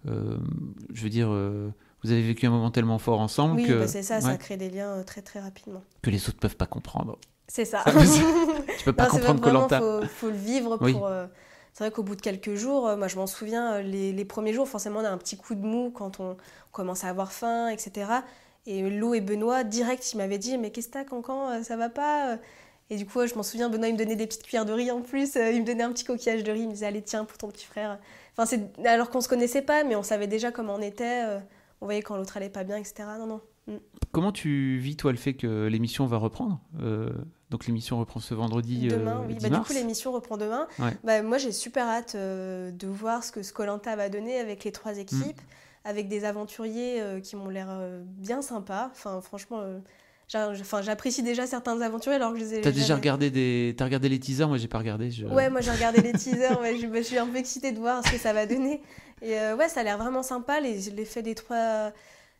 je 0.06 1.04
veux 1.04 1.10
dire, 1.10 1.30
vous 1.30 2.12
avez 2.12 2.22
vécu 2.22 2.46
un 2.46 2.52
moment 2.52 2.72
tellement 2.72 3.00
fort 3.00 3.20
ensemble 3.20 3.56
oui, 3.56 3.68
que. 3.68 3.80
Bah, 3.80 3.88
c'est 3.88 4.04
ça, 4.04 4.22
ça 4.22 4.38
crée 4.38 4.58
des 4.58 4.70
liens 4.70 5.04
très 5.04 5.22
très 5.22 5.40
rapidement. 5.40 5.84
Que 6.02 6.10
les 6.10 6.30
autres 6.30 6.40
peuvent 6.40 6.58
pas 6.58 6.68
comprendre. 6.68 7.18
C'est 7.48 7.66
ça. 7.66 7.84
tu 8.78 8.86
peux 8.86 8.94
pas 8.94 9.08
comprendre 9.08 9.42
Colanta. 9.42 9.78
Il 9.78 10.08
faut, 10.08 10.28
faut, 10.28 10.30
le 10.30 10.38
vivre 10.38 10.78
pour. 10.78 11.10
C'est 11.74 11.84
vrai 11.84 11.92
qu'au 11.92 12.04
bout 12.04 12.16
de 12.16 12.22
quelques 12.22 12.56
jours, 12.56 12.96
moi 12.96 13.10
je 13.10 13.18
m'en 13.18 13.28
souviens, 13.28 13.82
les, 13.82 14.14
les, 14.14 14.26
premiers 14.26 14.54
jours, 14.54 14.66
forcément, 14.66 15.02
on 15.02 15.04
a 15.04 15.10
un 15.10 15.18
petit 15.18 15.36
coup 15.36 15.56
de 15.56 15.66
mou 15.66 15.92
quand 15.94 16.22
on, 16.22 16.38
commence 16.76 17.04
à 17.04 17.10
avoir 17.10 17.32
faim, 17.32 17.70
etc. 17.70 18.12
Et 18.68 18.88
Lou 18.90 19.14
et 19.14 19.22
Benoît, 19.22 19.64
direct, 19.64 20.14
ils 20.14 20.18
m'avaient 20.18 20.38
dit 20.38 20.58
Mais 20.58 20.72
qu'est-ce 20.72 20.88
que 20.88 20.94
t'as, 20.94 21.06
Cancan 21.06 21.50
euh, 21.50 21.64
Ça 21.64 21.78
va 21.78 21.90
pas 21.90 22.34
euh? 22.34 22.38
Et 22.90 22.98
du 22.98 23.06
coup, 23.06 23.26
je 23.26 23.34
m'en 23.34 23.44
souviens, 23.44 23.70
Benoît, 23.70 23.88
il 23.88 23.94
me 23.94 23.98
donnait 23.98 24.16
des 24.16 24.28
petites 24.28 24.44
cuillères 24.44 24.66
de 24.66 24.74
riz 24.74 24.92
en 24.92 25.02
plus. 25.02 25.36
Euh, 25.36 25.52
il 25.52 25.62
me 25.62 25.66
donnait 25.66 25.84
un 25.84 25.92
petit 25.92 26.04
coquillage 26.04 26.44
de 26.44 26.52
riz. 26.52 26.62
Il 26.62 26.68
me 26.68 26.74
disait 26.74 26.86
Allez, 26.86 27.02
tiens, 27.02 27.26
pour 27.26 27.38
ton 27.38 27.48
petit 27.48 27.66
frère. 27.66 28.00
Enfin, 28.34 28.46
c'est... 28.46 28.86
Alors 28.86 29.10
qu'on 29.10 29.22
se 29.22 29.28
connaissait 29.28 29.64
pas, 29.64 29.84
mais 29.84 29.96
on 29.96 30.04
savait 30.04 30.28
déjà 30.28 30.52
comment 30.52 30.76
on 30.76 30.82
était. 30.82 31.24
On 31.82 31.86
voyait 31.86 32.02
quand 32.02 32.16
l'autre 32.16 32.38
allait 32.38 32.50
pas 32.50 32.64
bien, 32.64 32.78
etc. 32.78 33.06
Non, 33.18 33.26
non. 33.26 33.42
Mm. 33.68 33.78
Comment 34.12 34.32
tu 34.32 34.78
vis, 34.78 34.96
toi, 34.96 35.12
le 35.12 35.18
fait 35.18 35.34
que 35.34 35.68
l'émission 35.68 36.06
va 36.06 36.18
reprendre 36.18 36.60
donc 37.52 37.68
l'émission 37.68 38.00
reprend 38.00 38.20
ce 38.20 38.34
vendredi. 38.34 38.88
Demain, 38.88 39.24
oui. 39.28 39.38
Bah, 39.40 39.50
du 39.50 39.60
coup, 39.62 39.72
l'émission 39.72 40.12
reprend 40.12 40.36
demain. 40.36 40.68
Bah, 41.04 41.22
moi, 41.22 41.38
j'ai 41.38 41.52
super 41.52 41.88
hâte 41.88 42.16
de 42.16 42.88
voir 42.88 43.24
ce 43.24 43.32
que 43.32 43.44
Scolanta 43.44 43.96
va 43.96 44.10
donner 44.10 44.40
avec 44.40 44.64
les 44.64 44.72
trois 44.72 44.98
équipes. 44.98 45.40
avec 45.86 46.08
des 46.08 46.26
aventuriers 46.26 47.22
qui 47.24 47.36
m'ont 47.36 47.48
l'air 47.48 47.70
bien 48.18 48.42
sympas. 48.42 48.90
Enfin, 48.92 49.22
franchement, 49.22 49.62
Enfin, 50.34 50.82
j'apprécie 50.82 51.24
déjà 51.24 51.46
certains 51.46 51.80
aventuriers 51.82 52.16
alors 52.16 52.34
que 52.34 52.40
je 52.40 52.44
les 52.44 52.54
ai. 52.56 52.62
T'as 52.62 52.72
déjà 52.72 52.96
regardé 52.96 53.30
des, 53.30 53.76
as 53.80 53.84
regardé 53.84 54.10
les 54.10 54.20
teasers? 54.20 54.48
Moi, 54.48 54.58
j'ai 54.58 54.68
pas 54.68 54.80
regardé. 54.80 55.10
Ouais, 55.32 55.50
moi 55.50 55.62
j'ai 55.62 55.72
regardé 55.72 56.02
les 56.02 56.14
teasers. 56.14 56.60
Ouais, 56.60 56.76
je, 56.78 57.02
suis 57.04 57.18
un 57.18 57.28
peu 57.28 57.38
excitée 57.38 57.72
de 57.72 57.80
voir 57.80 58.06
ce 58.06 58.12
que 58.12 58.18
ça 58.18 58.34
va 58.34 58.46
donner. 58.46 58.82
Et 59.22 59.40
euh, 59.40 59.56
ouais, 59.56 59.70
ça 59.70 59.82
a 59.82 59.84
l'air 59.84 59.98
vraiment 59.98 60.24
sympa. 60.24 60.60
L'effet 60.60 61.22
des 61.22 61.36
trois 61.36 61.92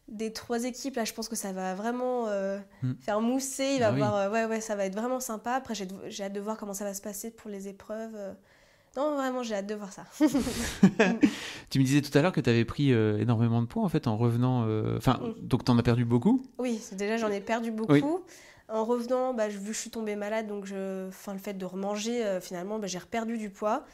des 0.08 0.32
trois 0.32 0.66
équipes 0.66 0.98
là, 0.98 1.04
je 1.04 1.14
pense 1.14 1.28
que 1.28 1.36
ça 1.36 1.52
va 1.52 1.74
vraiment 1.74 2.28
euh, 2.28 2.60
hmm. 2.84 2.94
faire 3.00 3.22
mousser. 3.22 3.74
Il 3.76 3.80
va 3.80 3.94
ah 4.02 4.26
euh, 4.26 4.32
ouais, 4.32 4.46
ouais, 4.46 4.62
ça 4.62 4.76
va 4.76 4.86
être 4.86 4.96
vraiment 4.96 5.20
sympa. 5.20 5.54
Après, 5.54 5.74
j'ai 5.76 6.24
hâte 6.24 6.34
de 6.34 6.40
voir 6.40 6.58
comment 6.58 6.74
ça 6.74 6.86
va 6.86 6.94
se 6.94 7.02
passer 7.02 7.32
pour 7.32 7.50
les 7.50 7.68
épreuves. 7.68 8.16
Non, 8.96 9.16
vraiment, 9.16 9.44
j'ai 9.44 9.56
hâte 9.56 9.68
de 9.68 9.76
voir 9.76 9.92
ça. 9.92 10.06
tu 11.70 11.80
me 11.80 11.84
disais 11.84 12.02
tout 12.02 12.18
à 12.18 12.22
l'heure 12.22 12.32
que 12.32 12.40
tu 12.40 12.50
avais 12.50 12.64
pris 12.64 12.94
euh, 12.94 13.18
énormément 13.18 13.62
de 13.62 13.68
poids 13.68 13.84
en 13.84 13.90
fait 13.90 14.08
en 14.08 14.16
revenant. 14.16 14.66
Euh, 14.68 14.98
enfin, 14.98 15.20
mm. 15.22 15.46
donc 15.46 15.66
tu 15.66 15.72
en 15.72 15.78
as 15.78 15.84
perdu 15.84 16.06
beaucoup 16.06 16.46
Oui, 16.58 16.82
déjà 16.94 17.18
j'en 17.18 17.30
ai 17.30 17.42
perdu 17.42 17.72
beaucoup. 17.72 18.24
En 18.68 18.84
revenant, 18.84 19.34
bah, 19.34 19.48
vu 19.48 19.60
que 19.60 19.74
je 19.74 19.80
suis 19.80 19.92
tombée 19.92 20.16
malade, 20.16 20.48
donc 20.48 20.66
je... 20.66 21.08
enfin, 21.10 21.34
le 21.34 21.40
fait 21.40 21.54
de 21.54 21.66
remanger, 21.66 22.26
euh, 22.26 22.42
finalement, 22.42 22.80
bah, 22.80 22.88
j'ai 22.88 22.98
reperdu 22.98 23.38
du 23.38 23.52
poids. 23.52 23.86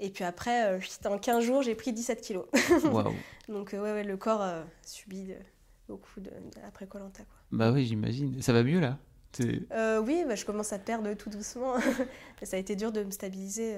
Et 0.00 0.10
puis 0.10 0.24
après, 0.24 0.78
en 1.06 1.18
15 1.18 1.44
jours, 1.44 1.62
j'ai 1.62 1.74
pris 1.74 1.92
17 1.92 2.20
kilos. 2.20 2.44
Donc 3.48 3.70
ouais, 3.72 3.78
ouais, 3.78 4.04
le 4.04 4.16
corps 4.18 4.44
subit 4.82 5.32
beaucoup 5.88 6.20
de... 6.20 6.30
après 6.66 6.86
Colanta. 6.86 7.22
Bah 7.50 7.72
oui, 7.72 7.86
j'imagine. 7.86 8.42
Ça 8.42 8.52
va 8.52 8.62
mieux 8.62 8.80
là? 8.80 8.98
Oui, 9.40 10.24
bah, 10.26 10.34
je 10.34 10.44
commence 10.44 10.74
à 10.74 10.78
perdre 10.78 11.14
tout 11.14 11.30
doucement. 11.30 11.76
ça 12.42 12.56
a 12.56 12.58
été 12.58 12.76
dur 12.76 12.92
de 12.92 13.04
me 13.04 13.10
stabiliser. 13.10 13.76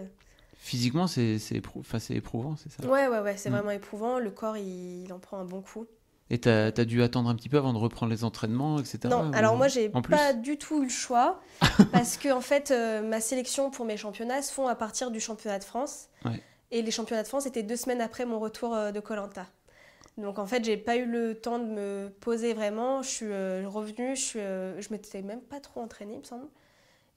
Physiquement, 0.61 1.07
c'est 1.07 1.39
éprouvant, 1.53 2.57
c'est 2.57 2.71
ça 2.71 2.87
Ouais, 2.87 3.07
ouais, 3.07 3.21
ouais, 3.21 3.37
c'est 3.37 3.49
mm. 3.49 3.53
vraiment 3.53 3.71
éprouvant. 3.71 4.19
Le 4.19 4.31
corps, 4.31 4.57
il, 4.57 5.11
en 5.13 5.21
prend 5.21 5.39
un 5.39 5.45
bon 5.45 5.63
coup. 5.63 5.87
Et 6.31 6.41
tu 6.41 6.49
as, 6.49 6.73
dû 6.73 7.03
attendre 7.03 7.31
un 7.31 7.37
petit 7.37 7.49
peu 7.49 7.57
avant 7.57 7.73
de 7.73 7.79
reprendre 7.79 8.13
les 8.13 8.23
entraînements, 8.23 8.79
etc. 8.79 8.99
Non, 9.05 9.33
alors 9.33 9.57
moi, 9.57 9.69
j'ai 9.69 9.89
pas 9.89 10.35
du 10.35 10.59
tout 10.59 10.83
eu 10.83 10.85
le 10.85 10.91
choix. 10.91 11.41
parce 11.93 12.19
que, 12.19 12.31
en 12.31 12.43
fait, 12.43 12.71
euh, 12.71 13.01
ma 13.01 13.21
sélection 13.21 13.71
pour 13.71 13.87
mes 13.87 13.97
championnats 13.97 14.43
se 14.43 14.53
font 14.53 14.67
à 14.67 14.75
partir 14.75 15.11
du 15.11 15.21
championnat 15.21 15.59
de 15.59 15.65
France. 15.65 16.09
Et 16.71 16.83
les 16.83 16.91
championnats 16.91 17.23
de 17.23 17.29
France 17.29 17.47
étaient 17.47 17.63
deux 17.63 17.77
semaines 17.77 18.03
après 18.03 18.27
mon 18.27 18.39
retour 18.39 18.75
euh, 18.75 18.91
de 18.91 19.01
Colanta. 19.01 19.47
Donc, 20.19 20.39
en 20.39 20.45
fait, 20.45 20.65
j'ai 20.65 20.77
pas 20.77 20.97
eu 20.97 21.07
le 21.07 21.35
temps 21.35 21.61
de 21.61 21.65
me 21.65 22.09
poser 22.21 22.53
vraiment. 22.53 23.01
Je 23.01 23.09
suis 23.09 23.27
euh, 23.31 23.67
revenue, 23.67 24.17
je, 24.17 24.21
suis, 24.21 24.41
je 24.41 24.89
m'étais 24.91 25.23
même 25.23 25.41
pas 25.41 25.61
trop 25.61 25.81
entraînée, 25.81 26.15
il 26.15 26.19
me 26.19 26.25
semble. 26.25 26.49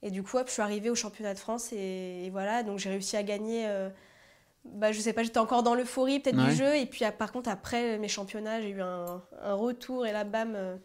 Et 0.02 0.10
du 0.10 0.22
coup, 0.22 0.36
hop, 0.36 0.48
je 0.48 0.52
suis 0.52 0.62
arrivée 0.62 0.90
au 0.90 0.94
championnat 0.94 1.32
de 1.32 1.38
France 1.38 1.72
et, 1.72 2.28
voilà, 2.30 2.62
donc 2.62 2.78
j'ai 2.78 2.90
réussi 2.90 3.16
à 3.16 3.22
gagner. 3.22 3.68
Euh, 3.68 3.88
bah, 4.64 4.90
je 4.90 5.00
sais 5.00 5.12
pas, 5.12 5.22
j'étais 5.22 5.38
encore 5.38 5.62
dans 5.62 5.74
l'euphorie 5.74 6.18
peut-être 6.18 6.44
du 6.44 6.52
jeu. 6.52 6.76
Et 6.76 6.86
puis 6.86 7.04
par 7.18 7.30
contre, 7.30 7.48
après 7.48 7.98
mes 7.98 8.08
championnats, 8.08 8.60
j'ai 8.60 8.70
eu 8.70 8.82
un, 8.82 9.22
retour 9.44 10.04
et 10.04 10.12
là, 10.12 10.24
bam. 10.24 10.54
Euh, 10.56 10.76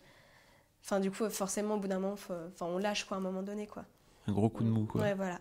enfin, 0.84 1.00
du 1.00 1.10
coup, 1.10 1.28
forcément, 1.30 1.76
au 1.76 1.80
bout 1.80 1.88
d'un 1.88 2.00
moment, 2.00 2.14
enfin, 2.14 2.38
on 2.62 2.78
lâche 2.78 3.06
quoi, 3.06 3.18
à 3.18 3.20
un 3.20 3.24
moment 3.24 3.42
donné. 3.42 3.66
quoi. 3.66 3.86
Un 4.28 4.34
gros 4.34 4.50
coup 4.50 4.64
de 4.64 4.70
mou, 4.70 4.86
quoi. 4.86 5.02
Ouais, 5.02 5.16
voilà. 5.16 5.40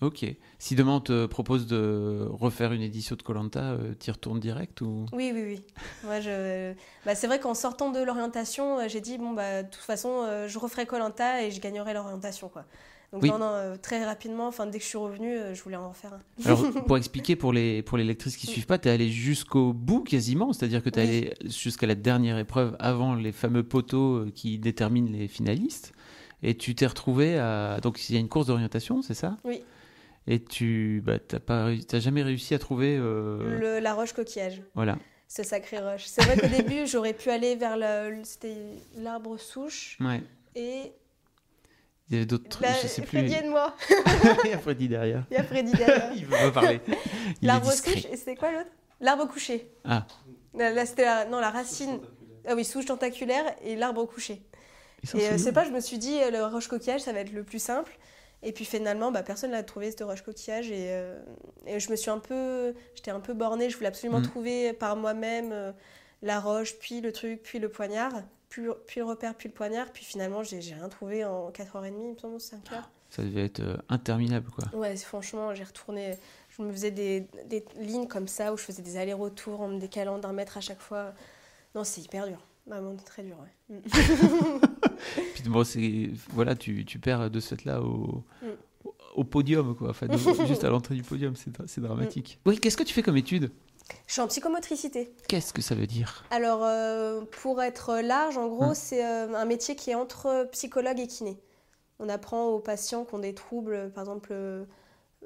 Ok. 0.00 0.24
Si 0.58 0.74
demain 0.76 0.92
on 0.92 1.00
te 1.00 1.26
propose 1.26 1.66
de 1.66 2.26
refaire 2.30 2.72
une 2.72 2.80
édition 2.80 3.16
de 3.16 3.22
Colanta, 3.22 3.72
euh, 3.72 3.92
tu 4.00 4.08
y 4.08 4.10
retournes 4.12 4.40
direct 4.40 4.80
ou? 4.80 5.04
Oui, 5.12 5.30
oui, 5.34 5.42
oui. 5.44 5.64
Moi, 6.04 6.20
je... 6.20 6.72
bah, 7.04 7.14
c'est 7.14 7.26
vrai 7.26 7.38
qu'en 7.38 7.52
sortant 7.52 7.90
de 7.90 8.00
l'orientation, 8.00 8.88
j'ai 8.88 9.02
dit 9.02 9.18
bon 9.18 9.32
bah 9.32 9.62
de 9.62 9.68
toute 9.68 9.82
façon, 9.82 10.46
je 10.46 10.58
referai 10.58 10.86
Colanta 10.86 11.42
et 11.42 11.50
je 11.50 11.60
gagnerai 11.60 11.92
l'orientation 11.92 12.48
quoi. 12.48 12.64
Donc 13.12 13.24
non, 13.24 13.38
euh, 13.42 13.76
très 13.76 14.04
rapidement, 14.04 14.46
enfin, 14.46 14.66
dès 14.66 14.78
que 14.78 14.84
je 14.84 14.88
suis 14.88 14.98
revenue, 14.98 15.34
euh, 15.34 15.54
je 15.54 15.62
voulais 15.62 15.76
en 15.76 15.92
faire 15.92 16.12
un. 16.14 16.20
Alors, 16.44 16.70
pour 16.86 16.96
expliquer 16.96 17.34
pour 17.34 17.52
les, 17.52 17.82
pour 17.82 17.98
les 17.98 18.04
lectrices 18.04 18.36
qui 18.36 18.46
ne 18.46 18.52
suivent 18.52 18.66
pas, 18.66 18.78
tu 18.78 18.88
es 18.88 18.92
allé 18.92 19.10
jusqu'au 19.10 19.72
bout 19.72 20.04
quasiment, 20.04 20.52
c'est-à-dire 20.52 20.80
que 20.82 20.90
tu 20.90 21.00
es 21.00 21.02
allé 21.02 21.34
jusqu'à 21.44 21.88
la 21.88 21.96
dernière 21.96 22.38
épreuve 22.38 22.76
avant 22.78 23.16
les 23.16 23.32
fameux 23.32 23.64
poteaux 23.64 24.18
euh, 24.18 24.32
qui 24.32 24.58
déterminent 24.58 25.10
les 25.10 25.26
finalistes. 25.26 25.92
Et 26.44 26.56
tu 26.56 26.74
t'es 26.76 26.86
retrouvé 26.86 27.36
à. 27.36 27.80
Donc, 27.82 28.08
il 28.08 28.14
y 28.14 28.16
a 28.16 28.20
une 28.20 28.28
course 28.28 28.46
d'orientation, 28.46 29.02
c'est 29.02 29.14
ça? 29.14 29.36
Oui. 29.44 29.62
Et 30.26 30.42
tu 30.42 31.02
bah, 31.04 31.18
n'as 31.48 31.98
jamais 31.98 32.22
réussi 32.22 32.54
à 32.54 32.58
trouver. 32.58 32.96
Le, 32.96 33.80
la 33.80 33.92
roche 33.92 34.12
coquillage. 34.12 34.62
Voilà. 34.74 34.98
Ce 35.28 35.42
sacré 35.42 35.78
roche. 35.80 36.04
C'est 36.06 36.24
vrai 36.24 36.36
qu'au 36.38 36.48
début, 36.48 36.86
j'aurais 36.86 37.12
pu 37.12 37.30
aller 37.30 37.56
vers 37.56 37.76
l'arbre 37.76 39.38
souche. 39.38 39.98
Ouais. 40.00 40.22
Et 40.54 40.92
il 42.10 42.14
y 42.14 42.16
avait 42.16 42.26
d'autres 42.26 42.48
trucs, 42.48 42.66
je 42.82 42.88
sais 42.88 43.02
plus. 43.02 43.18
Freddy 43.18 43.34
et 43.34 43.48
moi. 43.48 43.76
Il 44.44 44.50
y 44.50 44.52
a 44.52 44.58
Freddy 44.58 44.88
derrière. 44.88 45.24
Il 45.30 45.34
y 45.34 45.36
a 45.36 45.44
Freddy 45.44 45.70
derrière. 45.70 46.12
il 46.16 46.26
veut 46.26 46.52
parler. 46.52 46.80
L'arbre 47.40 47.70
souche, 47.70 48.04
et 48.10 48.16
c'était 48.16 48.34
quoi 48.34 48.50
l'autre? 48.50 48.70
L'arbre 49.00 49.28
couché. 49.28 49.70
Ah. 49.84 50.06
Là, 50.54 50.84
c'était 50.86 51.04
la... 51.04 51.24
Non, 51.26 51.38
la 51.38 51.50
racine. 51.50 52.00
Ah 52.48 52.54
oui, 52.56 52.64
souche 52.64 52.86
tentaculaire 52.86 53.44
et 53.62 53.76
l'arbre 53.76 54.04
couché. 54.06 54.42
Et 55.14 55.28
euh, 55.28 55.38
c'est 55.38 55.52
pas, 55.52 55.64
je 55.64 55.70
me 55.70 55.78
suis 55.78 55.98
dit, 55.98 56.18
euh, 56.20 56.30
le 56.30 56.44
roche 56.44 56.66
coquillage, 56.66 57.02
ça 57.02 57.12
va 57.12 57.20
être 57.20 57.32
le 57.32 57.44
plus 57.44 57.62
simple. 57.62 57.96
Et 58.42 58.52
puis 58.52 58.64
finalement, 58.64 59.12
bah, 59.12 59.22
personne 59.22 59.52
n'a 59.52 59.62
trouvé 59.62 59.94
ce 59.96 60.02
roche 60.02 60.22
coquillage. 60.22 60.70
Et, 60.70 60.88
euh, 60.90 61.16
et, 61.66 61.78
je 61.78 61.90
me 61.90 61.96
suis 61.96 62.10
un 62.10 62.18
peu. 62.18 62.74
J'étais 62.96 63.12
un 63.12 63.20
peu 63.20 63.34
bornée. 63.34 63.70
Je 63.70 63.76
voulais 63.76 63.88
absolument 63.88 64.18
mm. 64.18 64.28
trouver 64.28 64.72
par 64.72 64.96
moi-même 64.96 65.74
la 66.22 66.40
roche, 66.40 66.76
puis 66.78 67.00
le 67.00 67.12
truc, 67.12 67.42
puis 67.42 67.60
le 67.60 67.68
poignard 67.68 68.12
puis, 68.50 68.62
le 68.96 69.04
repère, 69.04 69.34
puis 69.34 69.48
le 69.48 69.54
poignard. 69.54 69.90
Puis 69.92 70.04
finalement, 70.04 70.42
j'ai 70.42 70.58
rien 70.58 70.88
trouvé 70.88 71.24
en 71.24 71.50
4h30, 71.50 71.92
il 71.98 72.12
me 72.12 72.18
semble, 72.18 72.40
5 72.40 72.72
heures. 72.72 72.90
Ça 73.08 73.22
devait 73.22 73.44
être 73.44 73.60
euh, 73.60 73.76
interminable, 73.88 74.50
quoi. 74.50 74.64
Ouais, 74.78 74.96
franchement, 74.96 75.54
j'ai 75.54 75.64
retourné. 75.64 76.16
Je 76.50 76.62
me 76.62 76.70
faisais 76.70 76.90
des, 76.90 77.26
des, 77.46 77.64
lignes 77.78 78.06
comme 78.06 78.28
ça 78.28 78.52
où 78.52 78.56
je 78.56 78.62
faisais 78.62 78.82
des 78.82 78.96
allers-retours 78.96 79.60
en 79.60 79.68
me 79.68 79.78
décalant 79.78 80.18
d'un 80.18 80.32
mètre 80.32 80.56
à 80.56 80.60
chaque 80.60 80.80
fois. 80.80 81.12
Non, 81.74 81.84
c'est 81.84 82.00
hyper 82.02 82.26
dur. 82.26 82.38
Vraiment 82.66 82.94
très 82.96 83.22
dur, 83.22 83.36
ouais. 83.40 83.76
Mm. 83.76 83.80
puis 85.34 85.42
bon, 85.48 85.64
voilà, 86.30 86.54
tu, 86.54 86.84
tu, 86.84 86.98
perds 86.98 87.30
de 87.30 87.40
cette 87.40 87.64
là 87.64 87.80
au, 87.82 88.22
mm. 88.42 88.88
au 89.14 89.24
podium, 89.24 89.74
quoi. 89.74 89.90
Enfin, 89.90 90.06
juste 90.46 90.64
à 90.64 90.70
l'entrée 90.70 90.94
du 90.94 91.02
podium, 91.02 91.34
c'est 91.36 91.80
dramatique. 91.80 92.38
Mm. 92.44 92.48
Oui, 92.48 92.58
qu'est-ce 92.58 92.76
que 92.76 92.84
tu 92.84 92.92
fais 92.92 93.02
comme 93.02 93.16
étude? 93.16 93.50
Je 94.06 94.12
suis 94.12 94.20
en 94.22 94.28
psychomotricité. 94.28 95.12
Qu'est-ce 95.28 95.52
que 95.52 95.62
ça 95.62 95.74
veut 95.74 95.86
dire? 95.86 96.24
Alors, 96.30 96.64
euh, 96.64 97.22
pour 97.42 97.62
être 97.62 98.00
large, 98.00 98.36
en 98.36 98.48
gros, 98.48 98.64
hein 98.64 98.74
c'est 98.74 99.04
euh, 99.04 99.34
un 99.34 99.44
métier 99.44 99.76
qui 99.76 99.90
est 99.90 99.94
entre 99.94 100.48
psychologue 100.52 100.98
et 100.98 101.06
kiné. 101.06 101.38
On 101.98 102.08
apprend 102.08 102.46
aux 102.48 102.60
patients 102.60 103.04
qui 103.04 103.14
ont 103.14 103.18
des 103.18 103.34
troubles, 103.34 103.90
par 103.94 104.04
exemple, 104.04 104.30
euh, 104.32 104.64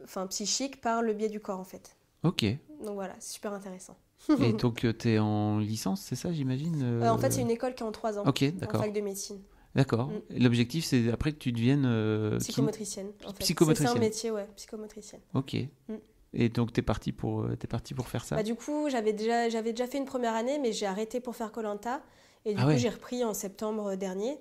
enfin, 0.05 0.27
psychiques, 0.27 0.81
par 0.81 1.03
le 1.03 1.15
biais 1.15 1.29
du 1.29 1.41
corps, 1.41 1.61
en 1.61 1.65
fait. 1.65 1.97
Ok. 2.23 2.45
Donc 2.83 2.95
voilà, 2.95 3.15
c'est 3.21 3.35
super 3.35 3.53
intéressant. 3.53 3.97
et 4.41 4.53
donc, 4.55 4.87
tu 4.99 5.13
es 5.13 5.19
en 5.19 5.59
licence, 5.59 6.01
c'est 6.03 6.17
ça, 6.17 6.33
j'imagine 6.33 7.03
En 7.05 7.19
fait, 7.19 7.31
c'est 7.31 7.43
une 7.43 7.51
école 7.51 7.75
qui 7.75 7.83
est 7.83 7.87
en 7.87 7.93
trois 7.93 8.19
ans. 8.19 8.25
Ok, 8.27 8.45
d'accord. 8.57 8.81
En 8.81 8.85
fac 8.85 8.93
de 8.93 9.01
médecine. 9.01 9.41
D'accord. 9.75 10.09
Mm. 10.09 10.43
L'objectif, 10.43 10.85
c'est 10.85 11.11
après 11.11 11.33
que 11.33 11.39
tu 11.39 11.53
deviennes... 11.53 12.39
psychomotricienne, 12.39 13.11
en 13.25 13.33
fait. 13.33 13.41
Psychomotricienne. 13.41 13.93
C'est 13.93 13.99
un 13.99 14.01
métier, 14.01 14.31
ouais, 14.31 14.49
psychomotricienne. 14.57 15.21
Ok. 15.35 15.57
Mm. 15.89 15.95
Et 16.35 16.49
donc, 16.49 16.73
tu 16.73 16.81
es 16.81 16.83
parti, 16.83 17.13
pour, 17.13 17.43
euh, 17.43 17.57
es 17.63 17.67
parti 17.67 17.95
pour 17.95 18.09
faire 18.09 18.25
ça 18.25 18.37
bah, 18.37 18.43
Du 18.43 18.55
coup, 18.55 18.89
j'avais 18.91 19.13
déjà, 19.13 19.49
déjà 19.49 19.87
fait 19.87 19.99
une 19.99 20.05
première 20.05 20.35
année, 20.35 20.59
mais 20.59 20.73
j'ai 20.73 20.87
arrêté 20.87 21.21
pour 21.21 21.37
faire 21.37 21.53
Colanta. 21.53 22.03
Et 22.45 22.55
du 22.55 22.61
ah 22.61 22.71
coup, 22.71 22.77
j'ai 22.77 22.89
repris 22.89 23.25
en 23.25 23.35
septembre 23.35 23.95
dernier. 23.95 24.39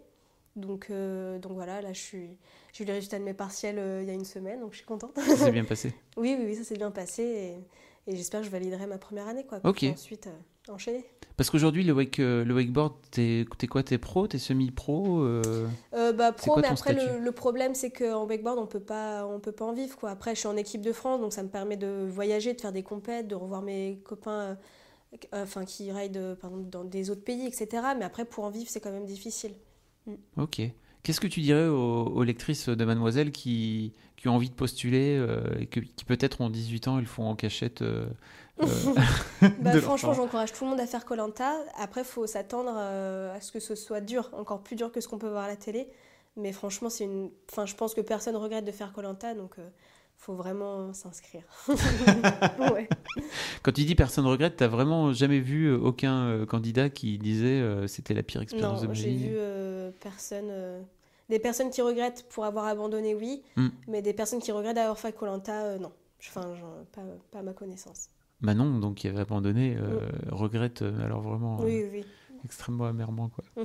Donc, 0.56 0.88
euh, 0.90 1.40
donc 1.40 1.54
voilà, 1.54 1.82
là, 1.82 1.94
je 1.94 2.00
suis, 2.00 2.38
j'ai 2.74 2.84
eu 2.84 2.88
les 2.88 2.94
résultats 2.94 3.18
de 3.18 3.24
mes 3.24 3.34
partiels 3.34 3.80
euh, 3.80 4.02
il 4.02 4.08
y 4.08 4.12
a 4.12 4.14
une 4.14 4.26
semaine, 4.26 4.60
donc 4.60 4.74
je 4.74 4.78
suis 4.78 4.86
contente. 4.86 5.12
Ça 5.16 5.36
s'est 5.36 5.52
bien 5.54 5.64
passé 5.64 5.96
oui, 6.18 6.36
oui, 6.38 6.46
oui, 6.46 6.56
ça 6.56 6.64
s'est 6.64 6.78
bien 6.78 6.92
passé. 6.92 7.24
Et, 7.24 8.12
et 8.12 8.16
j'espère 8.16 8.42
que 8.42 8.46
je 8.46 8.52
validerai 8.52 8.86
ma 8.86 8.98
première 8.98 9.28
année. 9.28 9.46
Quoi, 9.46 9.60
ok. 9.64 9.84
ensuite, 9.94 10.30
enchaîner. 10.70 11.05
Parce 11.36 11.50
qu'aujourd'hui, 11.50 11.84
le, 11.84 11.93
wake, 11.93 12.20
euh, 12.20 12.46
le 12.46 12.53
wakeboard, 12.53 12.93
t'es 13.10 13.46
es 13.62 13.67
quoi 13.67 13.82
T'es 13.82 13.98
pro 13.98 14.27
T'es 14.27 14.38
semi-pro 14.38 15.22
euh... 15.22 15.67
euh, 15.93 16.13
Bah 16.13 16.32
pro, 16.32 16.60
mais 16.60 16.67
après 16.67 16.93
le, 16.93 17.32
problème 17.32 17.74
c'est 17.74 17.89
qu'en 17.89 18.25
wakeboard 18.27 18.60
on 18.60 18.67
peut 18.67 18.79
pas, 18.79 19.25
on 19.25 19.39
peut 19.39 19.51
pas 19.51 19.65
en 19.65 19.74
vivre 19.74 19.98
quoi. 19.98 20.12
Après, 20.12 20.36
je 20.36 20.39
suis 20.39 20.48
en 20.48 20.58
équipe 20.58 20.82
de 20.82 20.91
France, 20.91 21.20
donc 21.22 21.34
ça 21.34 21.41
me 21.41 21.50
permet 21.50 21.77
de 21.77 22.08
voyager, 22.08 22.53
de 22.53 22.62
faire 22.62 22.72
des 22.72 22.84
compètes, 22.84 23.27
de 23.27 23.36
revoir 23.36 23.63
mes 23.63 24.00
copains, 24.05 24.58
euh, 25.34 25.43
enfin 25.43 25.65
qui 25.65 25.91
ride 25.91 26.38
dans 26.70 26.84
des 26.84 27.10
autres 27.10 27.24
pays, 27.24 27.48
etc. 27.48 27.67
Mais 27.98 28.05
après, 28.05 28.25
pour 28.25 28.43
en 28.43 28.50
vivre, 28.51 28.70
c'est 28.70 28.79
quand 28.79 28.91
même 28.91 29.05
difficile. 29.05 29.53
Mm. 30.05 30.13
Ok. 30.38 30.62
Qu'est-ce 31.01 31.20
que 31.20 31.27
tu 31.27 31.41
dirais 31.41 31.67
aux, 31.67 32.24
lectrices 32.24 32.70
de 32.70 32.86
Mademoiselle 32.86 33.34
qui, 33.34 33.91
qui, 34.15 34.29
ont 34.29 34.36
envie 34.36 34.50
de 34.50 34.55
postuler 34.55 35.22
et 35.60 35.67
qui 35.67 36.05
peut-être 36.05 36.39
ont 36.39 36.50
18 36.50 36.88
ans, 36.88 36.98
ils 36.98 37.05
font 37.05 37.25
en 37.25 37.36
cachette 37.36 37.84
bah, 39.60 39.82
franchement, 39.82 40.14
j'encourage 40.14 40.54
tout 40.54 40.64
le 40.64 40.72
monde 40.72 40.80
à 40.80 40.86
faire 40.86 41.06
Colanta. 41.06 41.54
Après, 41.78 42.02
il 42.02 42.08
faut 42.08 42.28
s'attendre 42.28 42.74
euh, 42.76 43.36
à 43.36 43.42
ce 43.42 43.52
que 43.52 43.60
ce 43.60 43.76
soit 43.76 44.02
dur, 44.02 44.30
encore 44.34 44.62
plus 44.62 44.76
dur 44.76 44.92
que 44.92 45.02
ce 45.02 45.08
qu'on 45.08 45.18
peut 45.18 45.30
voir 45.30 45.46
à 45.46 45.48
la 45.48 45.56
télé. 45.56 45.88
Mais 46.38 46.52
franchement, 46.52 46.90
c'est 46.90 47.06
une. 47.06 47.30
Enfin, 47.52 47.66
je 47.66 47.76
pense 47.76 47.94
que 47.94 48.02
personne 48.02 48.36
regrette 48.36 48.66
de 48.66 48.72
faire 48.72 48.94
Colanta, 48.94 49.34
donc 49.34 49.54
il 49.58 49.64
euh, 49.64 49.70
faut 50.18 50.34
vraiment 50.34 50.94
s'inscrire. 50.94 51.44
Quand 53.64 53.72
tu 53.72 53.86
dis 53.86 53.96
personne 53.96 54.26
regrette, 54.26 54.58
t'as 54.58 54.68
vraiment 54.68 55.14
jamais 55.14 55.40
vu 55.40 55.72
aucun 55.74 56.46
candidat 56.46 56.90
qui 56.90 57.18
disait 57.18 57.64
c'était 57.88 58.14
la 58.14 58.24
pire 58.24 58.42
expérience 58.42 58.82
de 58.82 58.88
ma 58.88 58.94
vie 58.94 59.02
j'ai 59.02 59.30
vu 59.30 59.36
personne. 60.00 60.52
Des 61.30 61.40
personnes 61.40 61.70
qui 61.70 61.82
regrettent 61.82 62.28
pour 62.30 62.44
avoir 62.44 62.66
abandonné, 62.66 63.16
oui, 63.16 63.44
hmm. 63.56 63.70
mais 63.88 64.02
des 64.02 64.14
personnes 64.14 64.42
qui 64.42 64.52
regrettent 64.52 64.76
d'avoir 64.76 65.00
fait 65.00 65.14
Colanta, 65.14 65.78
non. 65.80 65.92
Enfin, 66.20 66.54
pas, 66.92 67.02
pas 67.32 67.40
à 67.40 67.44
ma 67.44 67.54
connaissance. 67.54 68.10
Manon, 68.44 68.80
donc 68.80 68.96
qui 68.96 69.08
avait 69.08 69.22
abandonné, 69.22 69.76
mm. 69.76 70.34
regrette 70.34 70.84
alors 71.04 71.22
vraiment. 71.22 71.60
Oui, 71.62 71.84
oui 71.92 72.06
extrêmement 72.46 72.86
amèrement 72.86 73.30
quoi. 73.30 73.44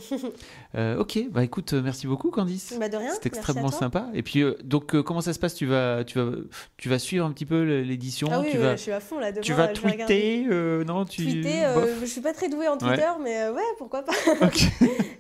Euh, 0.75 0.99
ok, 0.99 1.19
bah 1.31 1.43
écoute, 1.45 1.73
euh, 1.73 1.83
merci 1.83 2.07
beaucoup 2.07 2.31
Candice. 2.31 2.75
Bah 2.79 2.89
de 2.89 2.97
rien. 2.97 3.11
C'est 3.15 3.27
extrêmement 3.27 3.71
sympa. 3.71 4.09
Et 4.13 4.23
puis 4.23 4.43
euh, 4.43 4.55
donc 4.63 5.01
comment 5.03 5.21
ça 5.21 5.33
se 5.33 5.39
passe? 5.39 5.55
Tu 5.55 5.67
vas, 5.67 6.05
tu 6.05 6.19
vas, 6.19 6.31
tu 6.77 6.89
vas 6.89 6.99
suivre 6.99 7.25
un 7.25 7.33
petit 7.33 7.47
peu 7.47 7.63
l'édition? 7.81 8.29
Ah 8.31 8.41
oui, 8.41 8.49
tu 8.51 8.59
vas, 8.59 8.77
je 8.77 8.83
suis 8.83 8.93
à 8.93 9.01
fond 9.01 9.19
là. 9.19 9.33
tu 9.33 9.53
vas 9.55 9.69
tweeter, 9.69 10.45
non 10.87 11.05
tu. 11.05 11.23
Tweeter, 11.23 11.67
je 12.01 12.07
suis 12.07 12.21
pas 12.21 12.33
très 12.33 12.49
douée 12.49 12.69
en 12.69 12.77
Twitter, 12.77 13.09
mais 13.23 13.49
ouais, 13.49 13.63
pourquoi 13.79 14.03
pas. 14.03 14.13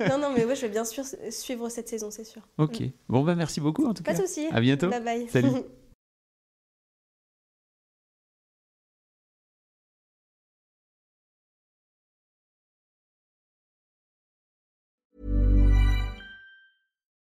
non 0.08 0.18
non, 0.18 0.32
mais 0.36 0.44
ouais, 0.44 0.54
je 0.54 0.62
vais 0.62 0.68
bien 0.68 0.84
sûr 0.84 1.04
suivre 1.30 1.68
cette 1.68 1.88
saison, 1.88 2.10
c'est 2.10 2.24
sûr. 2.24 2.42
Ok. 2.58 2.80
Mm. 2.80 2.90
Bon 3.08 3.22
bah 3.22 3.34
merci 3.34 3.60
beaucoup 3.60 3.86
en 3.86 3.94
tout 3.94 4.02
cas. 4.02 4.12
Pas 4.12 4.18
de 4.18 4.26
souci. 4.26 4.46
À 4.52 4.60
bientôt. 4.60 4.90
Bye 4.90 5.02
bye. 5.02 5.28
Salut. 5.28 5.48